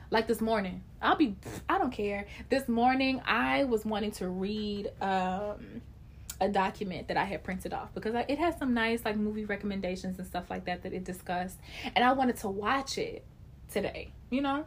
[0.09, 1.35] Like this morning, I'll be,
[1.69, 2.25] I don't care.
[2.49, 5.81] This morning, I was wanting to read um,
[6.41, 10.17] a document that I had printed off because it has some nice like movie recommendations
[10.17, 11.57] and stuff like that that it discussed,
[11.95, 13.25] and I wanted to watch it
[13.71, 14.65] today, you know?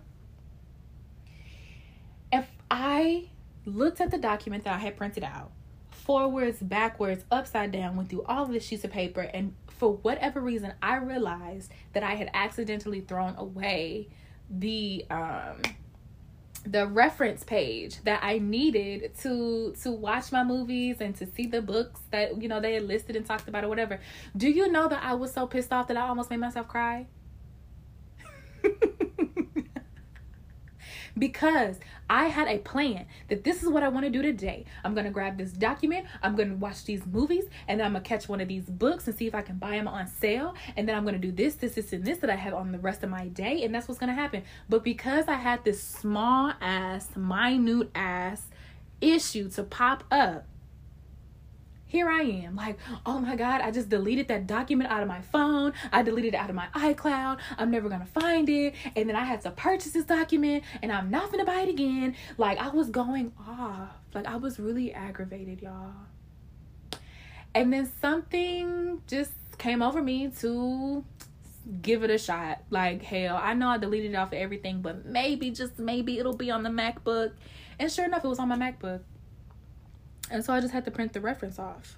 [2.32, 3.28] If I
[3.64, 5.50] looked at the document that I had printed out,
[5.90, 10.40] forwards, backwards, upside down, went through all of the sheets of paper, and for whatever
[10.40, 14.08] reason, I realized that I had accidentally thrown away
[14.50, 15.60] the um
[16.66, 21.62] the reference page that I needed to to watch my movies and to see the
[21.62, 24.00] books that you know they had listed and talked about or whatever.
[24.36, 27.06] Do you know that I was so pissed off that I almost made myself cry?
[31.18, 31.78] because
[32.10, 34.64] I had a plan that this is what I want to do today.
[34.84, 37.92] I'm going to grab this document, I'm going to watch these movies, and then I'm
[37.92, 40.06] going to catch one of these books and see if I can buy them on
[40.06, 40.54] sale.
[40.76, 42.72] And then I'm going to do this, this, this, and this that I have on
[42.72, 43.62] the rest of my day.
[43.64, 44.42] And that's what's going to happen.
[44.68, 48.46] But because I had this small ass, minute ass
[49.00, 50.46] issue to pop up,
[51.88, 55.22] here I am, like, oh my God, I just deleted that document out of my
[55.22, 55.72] phone.
[55.90, 57.38] I deleted it out of my iCloud.
[57.56, 58.74] I'm never gonna find it.
[58.94, 62.14] And then I had to purchase this document and I'm not gonna buy it again.
[62.36, 63.90] Like, I was going off.
[64.14, 65.92] Like, I was really aggravated, y'all.
[67.54, 71.04] And then something just came over me to
[71.80, 72.62] give it a shot.
[72.70, 76.36] Like, hell, I know I deleted it off of everything, but maybe, just maybe, it'll
[76.36, 77.32] be on the MacBook.
[77.78, 79.00] And sure enough, it was on my MacBook.
[80.30, 81.96] And so I just had to print the reference off.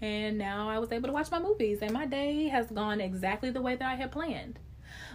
[0.00, 3.50] And now I was able to watch my movies, and my day has gone exactly
[3.50, 4.58] the way that I had planned.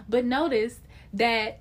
[0.08, 0.80] But notice
[1.12, 1.60] that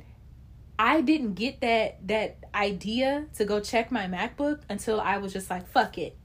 [0.79, 5.49] I didn't get that that idea to go check my MacBook until I was just
[5.49, 6.17] like, fuck it.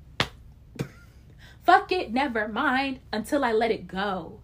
[1.62, 4.40] fuck it, never mind, until I let it go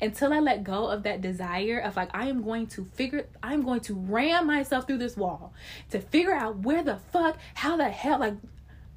[0.00, 3.62] until I let go of that desire of like, I am going to figure, I'm
[3.62, 5.54] going to ram myself through this wall
[5.90, 8.34] to figure out where the fuck, how the hell, like,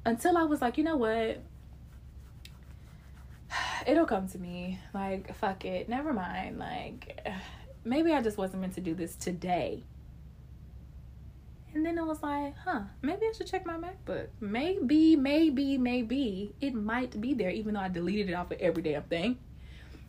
[0.04, 1.42] until I was like, you know what?
[3.86, 4.78] It'll come to me.
[4.92, 5.88] Like, fuck it.
[5.88, 6.58] Never mind.
[6.58, 7.26] Like,
[7.84, 9.84] maybe I just wasn't meant to do this today.
[11.74, 14.28] And then it was like, huh, maybe I should check my MacBook.
[14.40, 18.82] Maybe, maybe, maybe it might be there, even though I deleted it off of every
[18.82, 19.38] damn thing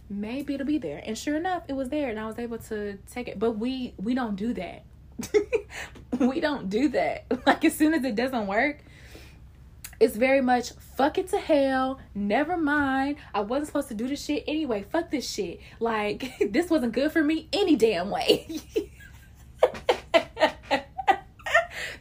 [0.09, 1.01] maybe it'll be there.
[1.05, 3.39] And sure enough it was there and i was able to take it.
[3.39, 4.83] But we we don't do that.
[6.19, 7.25] We don't do that.
[7.45, 8.79] Like as soon as it doesn't work
[9.99, 11.99] it's very much fuck it to hell.
[12.15, 13.17] Never mind.
[13.33, 14.85] I wasn't supposed to do this shit anyway.
[14.89, 15.59] Fuck this shit.
[15.79, 18.61] Like this wasn't good for me any damn way.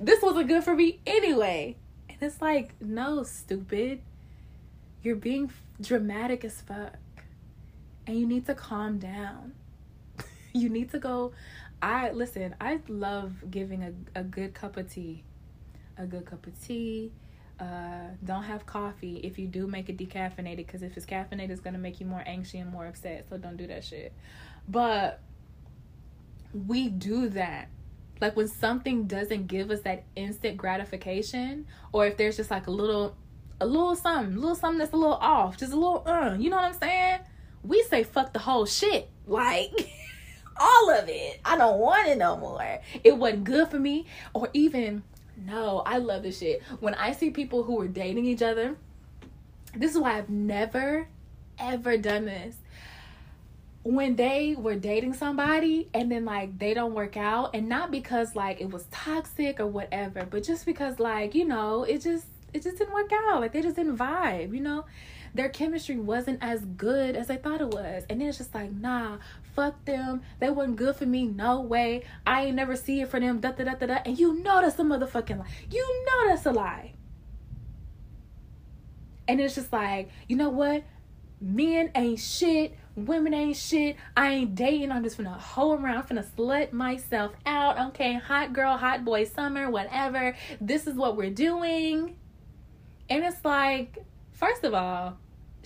[0.01, 1.77] This wasn't good for me anyway.
[2.09, 4.01] And it's like no stupid.
[5.03, 5.51] You're being
[5.81, 6.95] dramatic as fuck
[8.09, 9.53] and you need to calm down.
[10.53, 11.33] you need to go.
[11.81, 15.23] I listen, I love giving a, a good cup of tea.
[15.99, 17.13] A good cup of tea.
[17.61, 21.61] Uh, don't have coffee if you do make it decaffeinated because if it's caffeinated, it's
[21.61, 23.27] gonna make you more anxious and more upset.
[23.29, 24.13] So don't do that shit.
[24.67, 25.21] But
[26.67, 27.69] we do that
[28.21, 32.71] like when something doesn't give us that instant gratification or if there's just like a
[32.71, 33.15] little
[33.61, 36.49] a little something a little something that's a little off just a little uh you
[36.49, 37.18] know what i'm saying
[37.63, 39.09] we say fuck the whole shit.
[39.27, 39.73] Like
[40.59, 41.41] all of it.
[41.45, 42.81] I don't want it no more.
[43.05, 44.07] It wasn't good for me.
[44.35, 45.03] Or even,
[45.37, 46.63] no, I love this shit.
[46.81, 48.77] When I see people who are dating each other,
[49.75, 51.09] this is why I've never,
[51.59, 52.57] ever done this.
[53.85, 58.35] When they were dating somebody and then like they don't work out, and not because
[58.35, 62.63] like it was toxic or whatever, but just because like, you know, it just it
[62.63, 63.41] just didn't work out.
[63.41, 64.85] Like they just didn't vibe, you know?
[65.39, 68.03] Their chemistry wasn't as good as I thought it was.
[68.11, 69.19] And then it's just like, nah,
[69.55, 70.23] fuck them.
[70.41, 71.27] They wasn't good for me.
[71.27, 72.03] No way.
[72.27, 73.39] I ain't never see it for them.
[73.39, 73.99] Da da da da da.
[74.05, 75.47] And you know that's a motherfucking lie.
[75.71, 76.95] You know that's a lie.
[79.29, 80.83] And it's just like, you know what?
[81.41, 82.75] Men ain't shit.
[82.97, 83.95] Women ain't shit.
[84.17, 84.91] I ain't dating.
[84.91, 85.99] I'm just gonna hoe around.
[85.99, 87.79] I'm gonna slut myself out.
[87.91, 90.35] Okay, hot girl, hot boy, summer, whatever.
[90.61, 92.17] This is what we're doing.
[93.09, 93.99] And it's like,
[94.33, 95.19] first of all,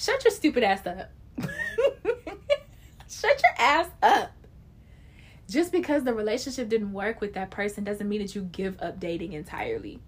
[0.03, 1.11] shut your stupid ass up.
[3.09, 4.32] shut your ass up.
[5.48, 8.98] Just because the relationship didn't work with that person doesn't mean that you give up
[8.98, 10.00] dating entirely.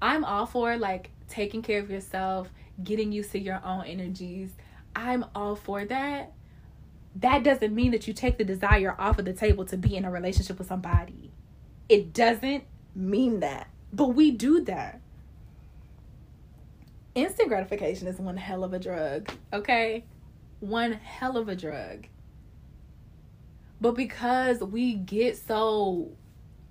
[0.00, 2.50] I'm all for like taking care of yourself,
[2.82, 4.52] getting used to your own energies.
[4.94, 6.32] I'm all for that.
[7.16, 10.04] That doesn't mean that you take the desire off of the table to be in
[10.04, 11.30] a relationship with somebody.
[11.88, 13.68] It doesn't mean that.
[13.92, 15.01] But we do that.
[17.14, 20.04] Instant gratification is one hell of a drug, okay?
[20.60, 22.06] One hell of a drug.
[23.82, 26.12] But because we get so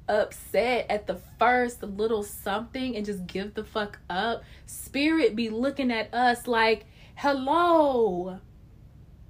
[0.08, 5.92] upset at the first little something and just give the fuck up, spirit be looking
[5.92, 6.86] at us like,
[7.16, 8.39] hello,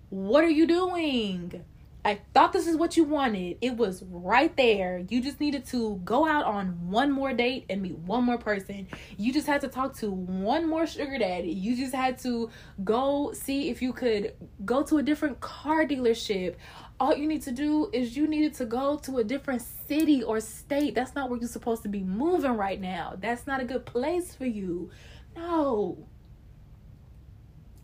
[0.09, 1.65] what are you doing?
[2.03, 3.57] I thought this is what you wanted.
[3.61, 5.05] It was right there.
[5.07, 8.87] You just needed to go out on one more date and meet one more person.
[9.17, 11.51] You just had to talk to one more sugar daddy.
[11.51, 12.49] You just had to
[12.83, 14.33] go see if you could
[14.65, 16.55] go to a different car dealership.
[16.99, 20.39] All you need to do is you needed to go to a different city or
[20.39, 20.95] state.
[20.95, 23.15] That's not where you're supposed to be moving right now.
[23.19, 24.89] That's not a good place for you.
[25.35, 26.07] No.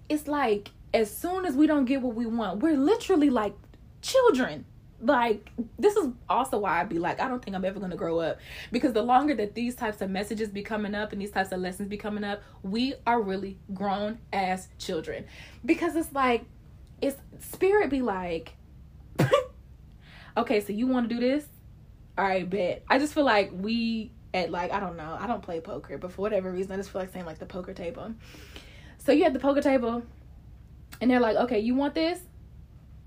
[0.10, 3.54] It's like as soon as we don't get what we want, we're literally like
[4.02, 4.66] children
[5.02, 8.20] like this is also why I'd be like, I don't think I'm ever gonna grow
[8.20, 8.40] up
[8.72, 11.60] because the longer that these types of messages be coming up and these types of
[11.60, 15.26] lessons be coming up, we are really grown as children
[15.66, 16.46] because it's like
[17.00, 18.56] it's spirit be like,
[20.38, 21.46] okay, so you want to do this?
[22.18, 22.84] All right, bet.
[22.90, 26.12] I just feel like we at like I don't know, I don't play poker, but
[26.12, 28.16] for whatever reason, I just feel like saying like the poker table.
[28.98, 30.02] So you at the poker table,
[31.00, 32.20] and they're like, okay, you want this?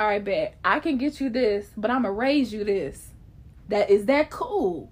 [0.01, 3.11] All right, bet I can get you this, but I'm gonna raise you this.
[3.69, 4.91] That is that cool?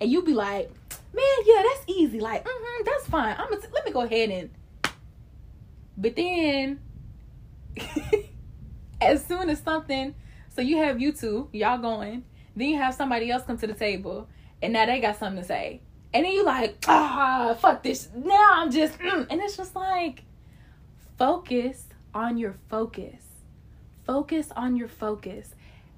[0.00, 0.70] And you be like,
[1.12, 2.20] man, yeah, that's easy.
[2.20, 3.34] Like, mm-hmm, that's fine.
[3.36, 4.50] I'm gonna let me go ahead and.
[5.96, 6.80] But then,
[9.00, 10.14] as soon as something,
[10.54, 12.24] so you have you two, y'all going,
[12.54, 14.28] then you have somebody else come to the table,
[14.62, 15.80] and now they got something to say,
[16.12, 18.08] and then you like, ah, fuck this.
[18.14, 19.26] Now I'm just, mm.
[19.28, 20.22] and it's just like,
[21.18, 23.33] focus on your focus
[24.06, 25.54] Focus on your focus.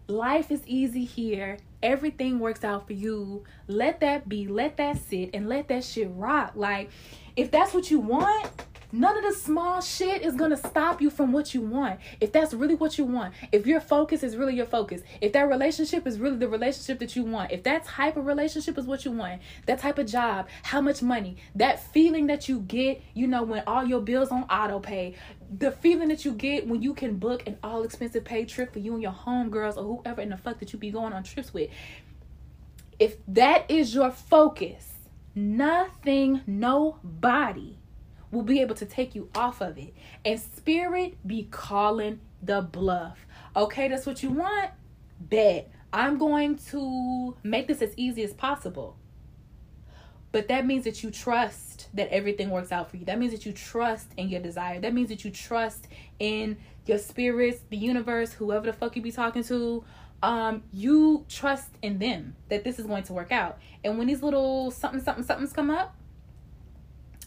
[0.08, 1.58] Life is easy here.
[1.82, 3.42] Everything works out for you.
[3.66, 4.46] Let that be.
[4.46, 6.52] Let that sit and let that shit rock.
[6.54, 6.90] Like,
[7.34, 8.48] if that's what you want,
[8.92, 11.98] None of the small shit is gonna stop you from what you want.
[12.20, 15.48] If that's really what you want, if your focus is really your focus, if that
[15.48, 19.04] relationship is really the relationship that you want, if that type of relationship is what
[19.04, 23.26] you want, that type of job, how much money, that feeling that you get, you
[23.26, 25.14] know, when all your bills on auto pay,
[25.58, 28.78] the feeling that you get when you can book an all expensive paid trip for
[28.78, 31.52] you and your homegirls or whoever in the fuck that you be going on trips
[31.52, 31.70] with.
[32.98, 34.92] If that is your focus,
[35.34, 37.76] nothing, nobody
[38.36, 39.94] will be able to take you off of it.
[40.24, 43.26] And spirit be calling the bluff.
[43.56, 44.70] Okay, that's what you want?
[45.18, 45.70] Bet.
[45.92, 48.96] I'm going to make this as easy as possible.
[50.32, 53.06] But that means that you trust that everything works out for you.
[53.06, 54.78] That means that you trust in your desire.
[54.80, 59.12] That means that you trust in your spirits, the universe, whoever the fuck you be
[59.12, 59.82] talking to.
[60.22, 63.58] Um, you trust in them that this is going to work out.
[63.82, 65.96] And when these little something, something, somethings come up,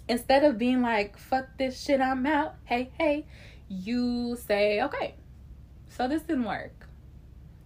[0.10, 3.28] instead of being like, fuck this shit, I'm out, hey, hey,
[3.70, 5.16] you say, okay,
[5.88, 6.88] so this didn't work.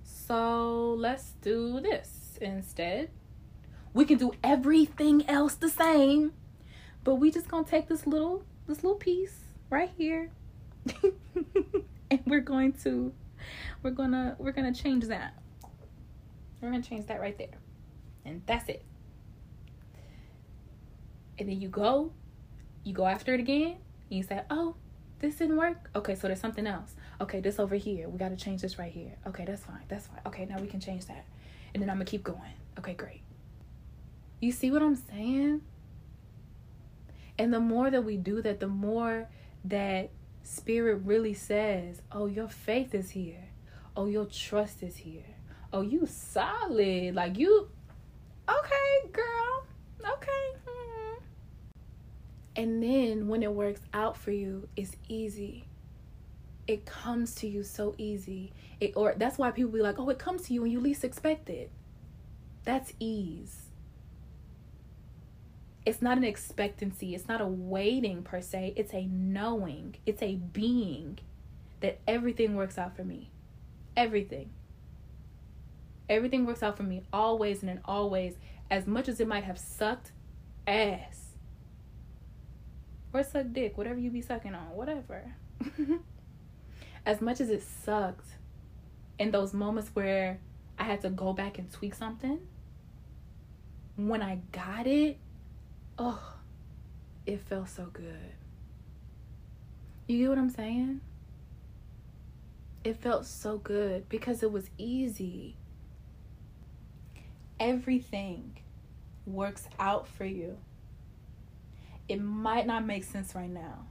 [0.04, 3.10] So let's do this instead.
[3.94, 6.34] We can do everything else the same,
[7.04, 9.40] but we just gonna take this little this little piece
[9.70, 10.32] right here.
[12.12, 13.14] and we're going to
[13.82, 15.34] we're gonna we're gonna change that.
[16.62, 17.60] We're gonna change that right there.
[18.26, 18.84] And that's it.
[21.38, 22.12] And then you go
[22.84, 23.78] you go after it again
[24.10, 24.76] and you say, oh,
[25.20, 25.90] this didn't work.
[25.96, 26.96] Okay, so there's something else.
[27.22, 28.10] Okay, this over here.
[28.10, 29.14] We got to change this right here.
[29.28, 29.84] Okay, that's fine.
[29.88, 30.20] That's fine.
[30.26, 31.26] Okay, now we can change that.
[31.74, 32.42] And then I'm going to keep going.
[32.78, 33.22] Okay, great.
[34.42, 35.62] You see what I'm saying?
[37.40, 39.30] And the more that we do that, the more
[39.66, 40.10] that
[40.44, 43.46] spirit really says, oh, your faith is here.
[43.96, 45.24] Oh, your trust is here.
[45.72, 47.16] Oh, you solid.
[47.16, 47.70] Like you,
[48.50, 49.66] okay, girl.
[50.06, 50.63] Okay.
[52.56, 55.66] And then when it works out for you, it's easy.
[56.68, 58.54] It comes to you so easy.
[58.80, 61.04] It or that's why people be like, "Oh, it comes to you when you least
[61.04, 61.72] expect it."
[62.64, 63.70] That's ease.
[65.86, 67.14] It's not an expectancy.
[67.14, 68.74] It's not a waiting per se.
[68.78, 69.96] It's a knowing.
[70.06, 71.20] It's a being
[71.82, 73.30] that everything works out for me.
[73.98, 74.52] Everything.
[76.08, 78.38] Everything works out for me always and in always
[78.72, 80.12] as much as it might have sucked
[80.66, 81.23] ass
[83.14, 85.24] or suck dick, whatever you be sucking on, whatever.
[87.06, 88.28] as much as it sucked
[89.20, 90.40] in those moments where
[90.80, 92.40] I had to go back and tweak something,
[93.96, 95.20] when I got it,
[95.98, 96.34] oh,
[97.26, 98.34] it felt so good.
[100.08, 101.02] You get what I'm saying?
[102.84, 105.56] It felt so good because it was easy.
[107.60, 108.58] Everything
[109.26, 110.58] works out for you.
[112.08, 113.86] It might not make sense right now.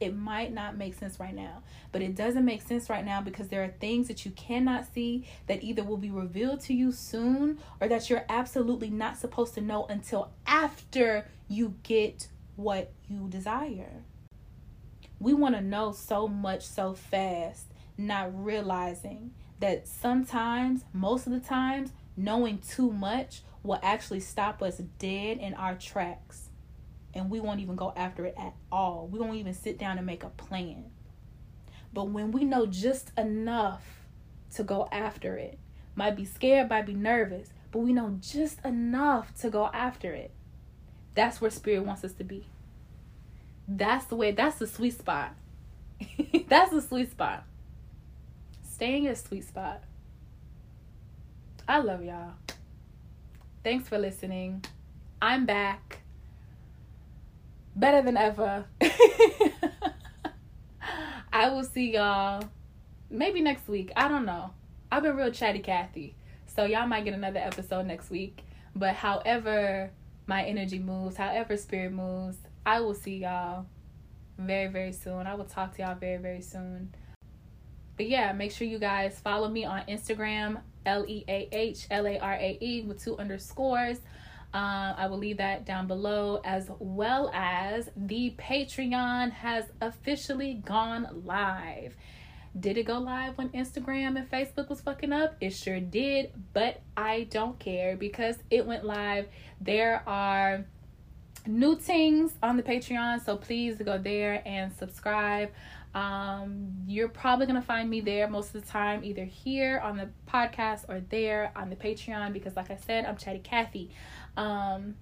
[0.00, 3.48] It might not make sense right now, but it doesn't make sense right now because
[3.48, 7.58] there are things that you cannot see that either will be revealed to you soon
[7.80, 14.02] or that you're absolutely not supposed to know until after you get what you desire.
[15.20, 19.30] We want to know so much so fast, not realizing
[19.60, 25.54] that sometimes, most of the times, knowing too much will actually stop us dead in
[25.54, 26.50] our tracks.
[27.14, 29.08] And we won't even go after it at all.
[29.10, 30.86] We won't even sit down and make a plan.
[31.92, 33.84] But when we know just enough
[34.54, 35.58] to go after it,
[35.94, 40.32] might be scared, might be nervous, but we know just enough to go after it.
[41.14, 42.46] That's where spirit wants us to be.
[43.68, 45.34] That's the way, that's the sweet spot.
[46.48, 47.44] that's the sweet spot.
[48.68, 49.84] Staying in a sweet spot.
[51.68, 52.32] I love y'all.
[53.62, 54.64] Thanks for listening.
[55.22, 56.03] I'm back.
[57.76, 58.64] Better than ever.
[61.32, 62.44] I will see y'all
[63.10, 63.90] maybe next week.
[63.96, 64.52] I don't know.
[64.92, 66.14] I've been real chatty Kathy.
[66.46, 68.44] So y'all might get another episode next week.
[68.76, 69.90] But however
[70.26, 73.66] my energy moves, however spirit moves, I will see y'all
[74.38, 75.26] very, very soon.
[75.26, 76.94] I will talk to y'all very, very soon.
[77.96, 82.06] But yeah, make sure you guys follow me on Instagram, L E A H L
[82.06, 84.00] A R A E with two underscores.
[84.54, 91.08] Uh, I will leave that down below, as well as the Patreon has officially gone
[91.24, 91.96] live.
[92.58, 95.34] Did it go live when Instagram and Facebook was fucking up?
[95.40, 99.26] It sure did, but I don't care because it went live.
[99.60, 100.64] There are
[101.46, 105.50] new things on the Patreon, so please go there and subscribe.
[105.94, 110.08] Um, you're probably gonna find me there most of the time, either here on the
[110.28, 113.90] podcast or there on the Patreon, because like I said, I'm Chatty Cathy.
[114.36, 114.96] Um,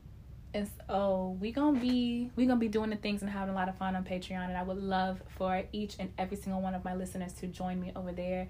[0.54, 3.68] and so we gonna be we gonna be doing the things and having a lot
[3.68, 6.84] of fun on Patreon, and I would love for each and every single one of
[6.84, 8.48] my listeners to join me over there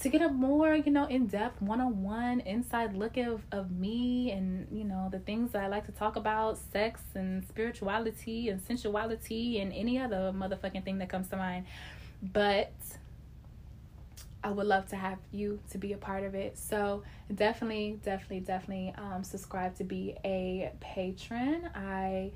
[0.00, 4.84] to get a more you know in-depth one-on-one inside look of, of me and you
[4.84, 9.72] know the things that i like to talk about sex and spirituality and sensuality and
[9.72, 11.66] any other motherfucking thing that comes to mind.
[12.22, 12.72] But
[14.44, 17.02] i would love to have you to be a part of it so
[17.34, 22.30] definitely definitely definitely um, subscribe to be a patron i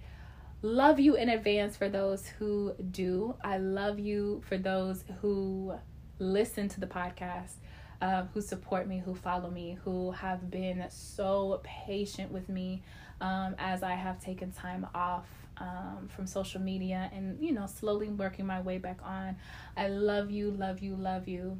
[0.62, 5.74] love you in advance for those who do i love you for those who
[6.18, 7.54] listen to the podcast,
[8.00, 12.82] uh, who support me, who follow me, who have been so patient with me
[13.20, 15.26] um, as I have taken time off
[15.58, 19.36] um, from social media and, you know, slowly working my way back on.
[19.76, 21.58] I love you, love you, love you.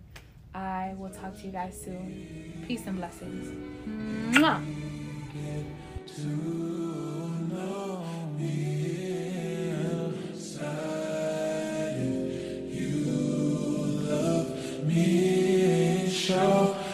[0.56, 2.64] I will talk to you guys soon.
[2.66, 3.52] Peace and blessings.
[4.34, 4.62] Mwah.
[16.26, 16.85] show.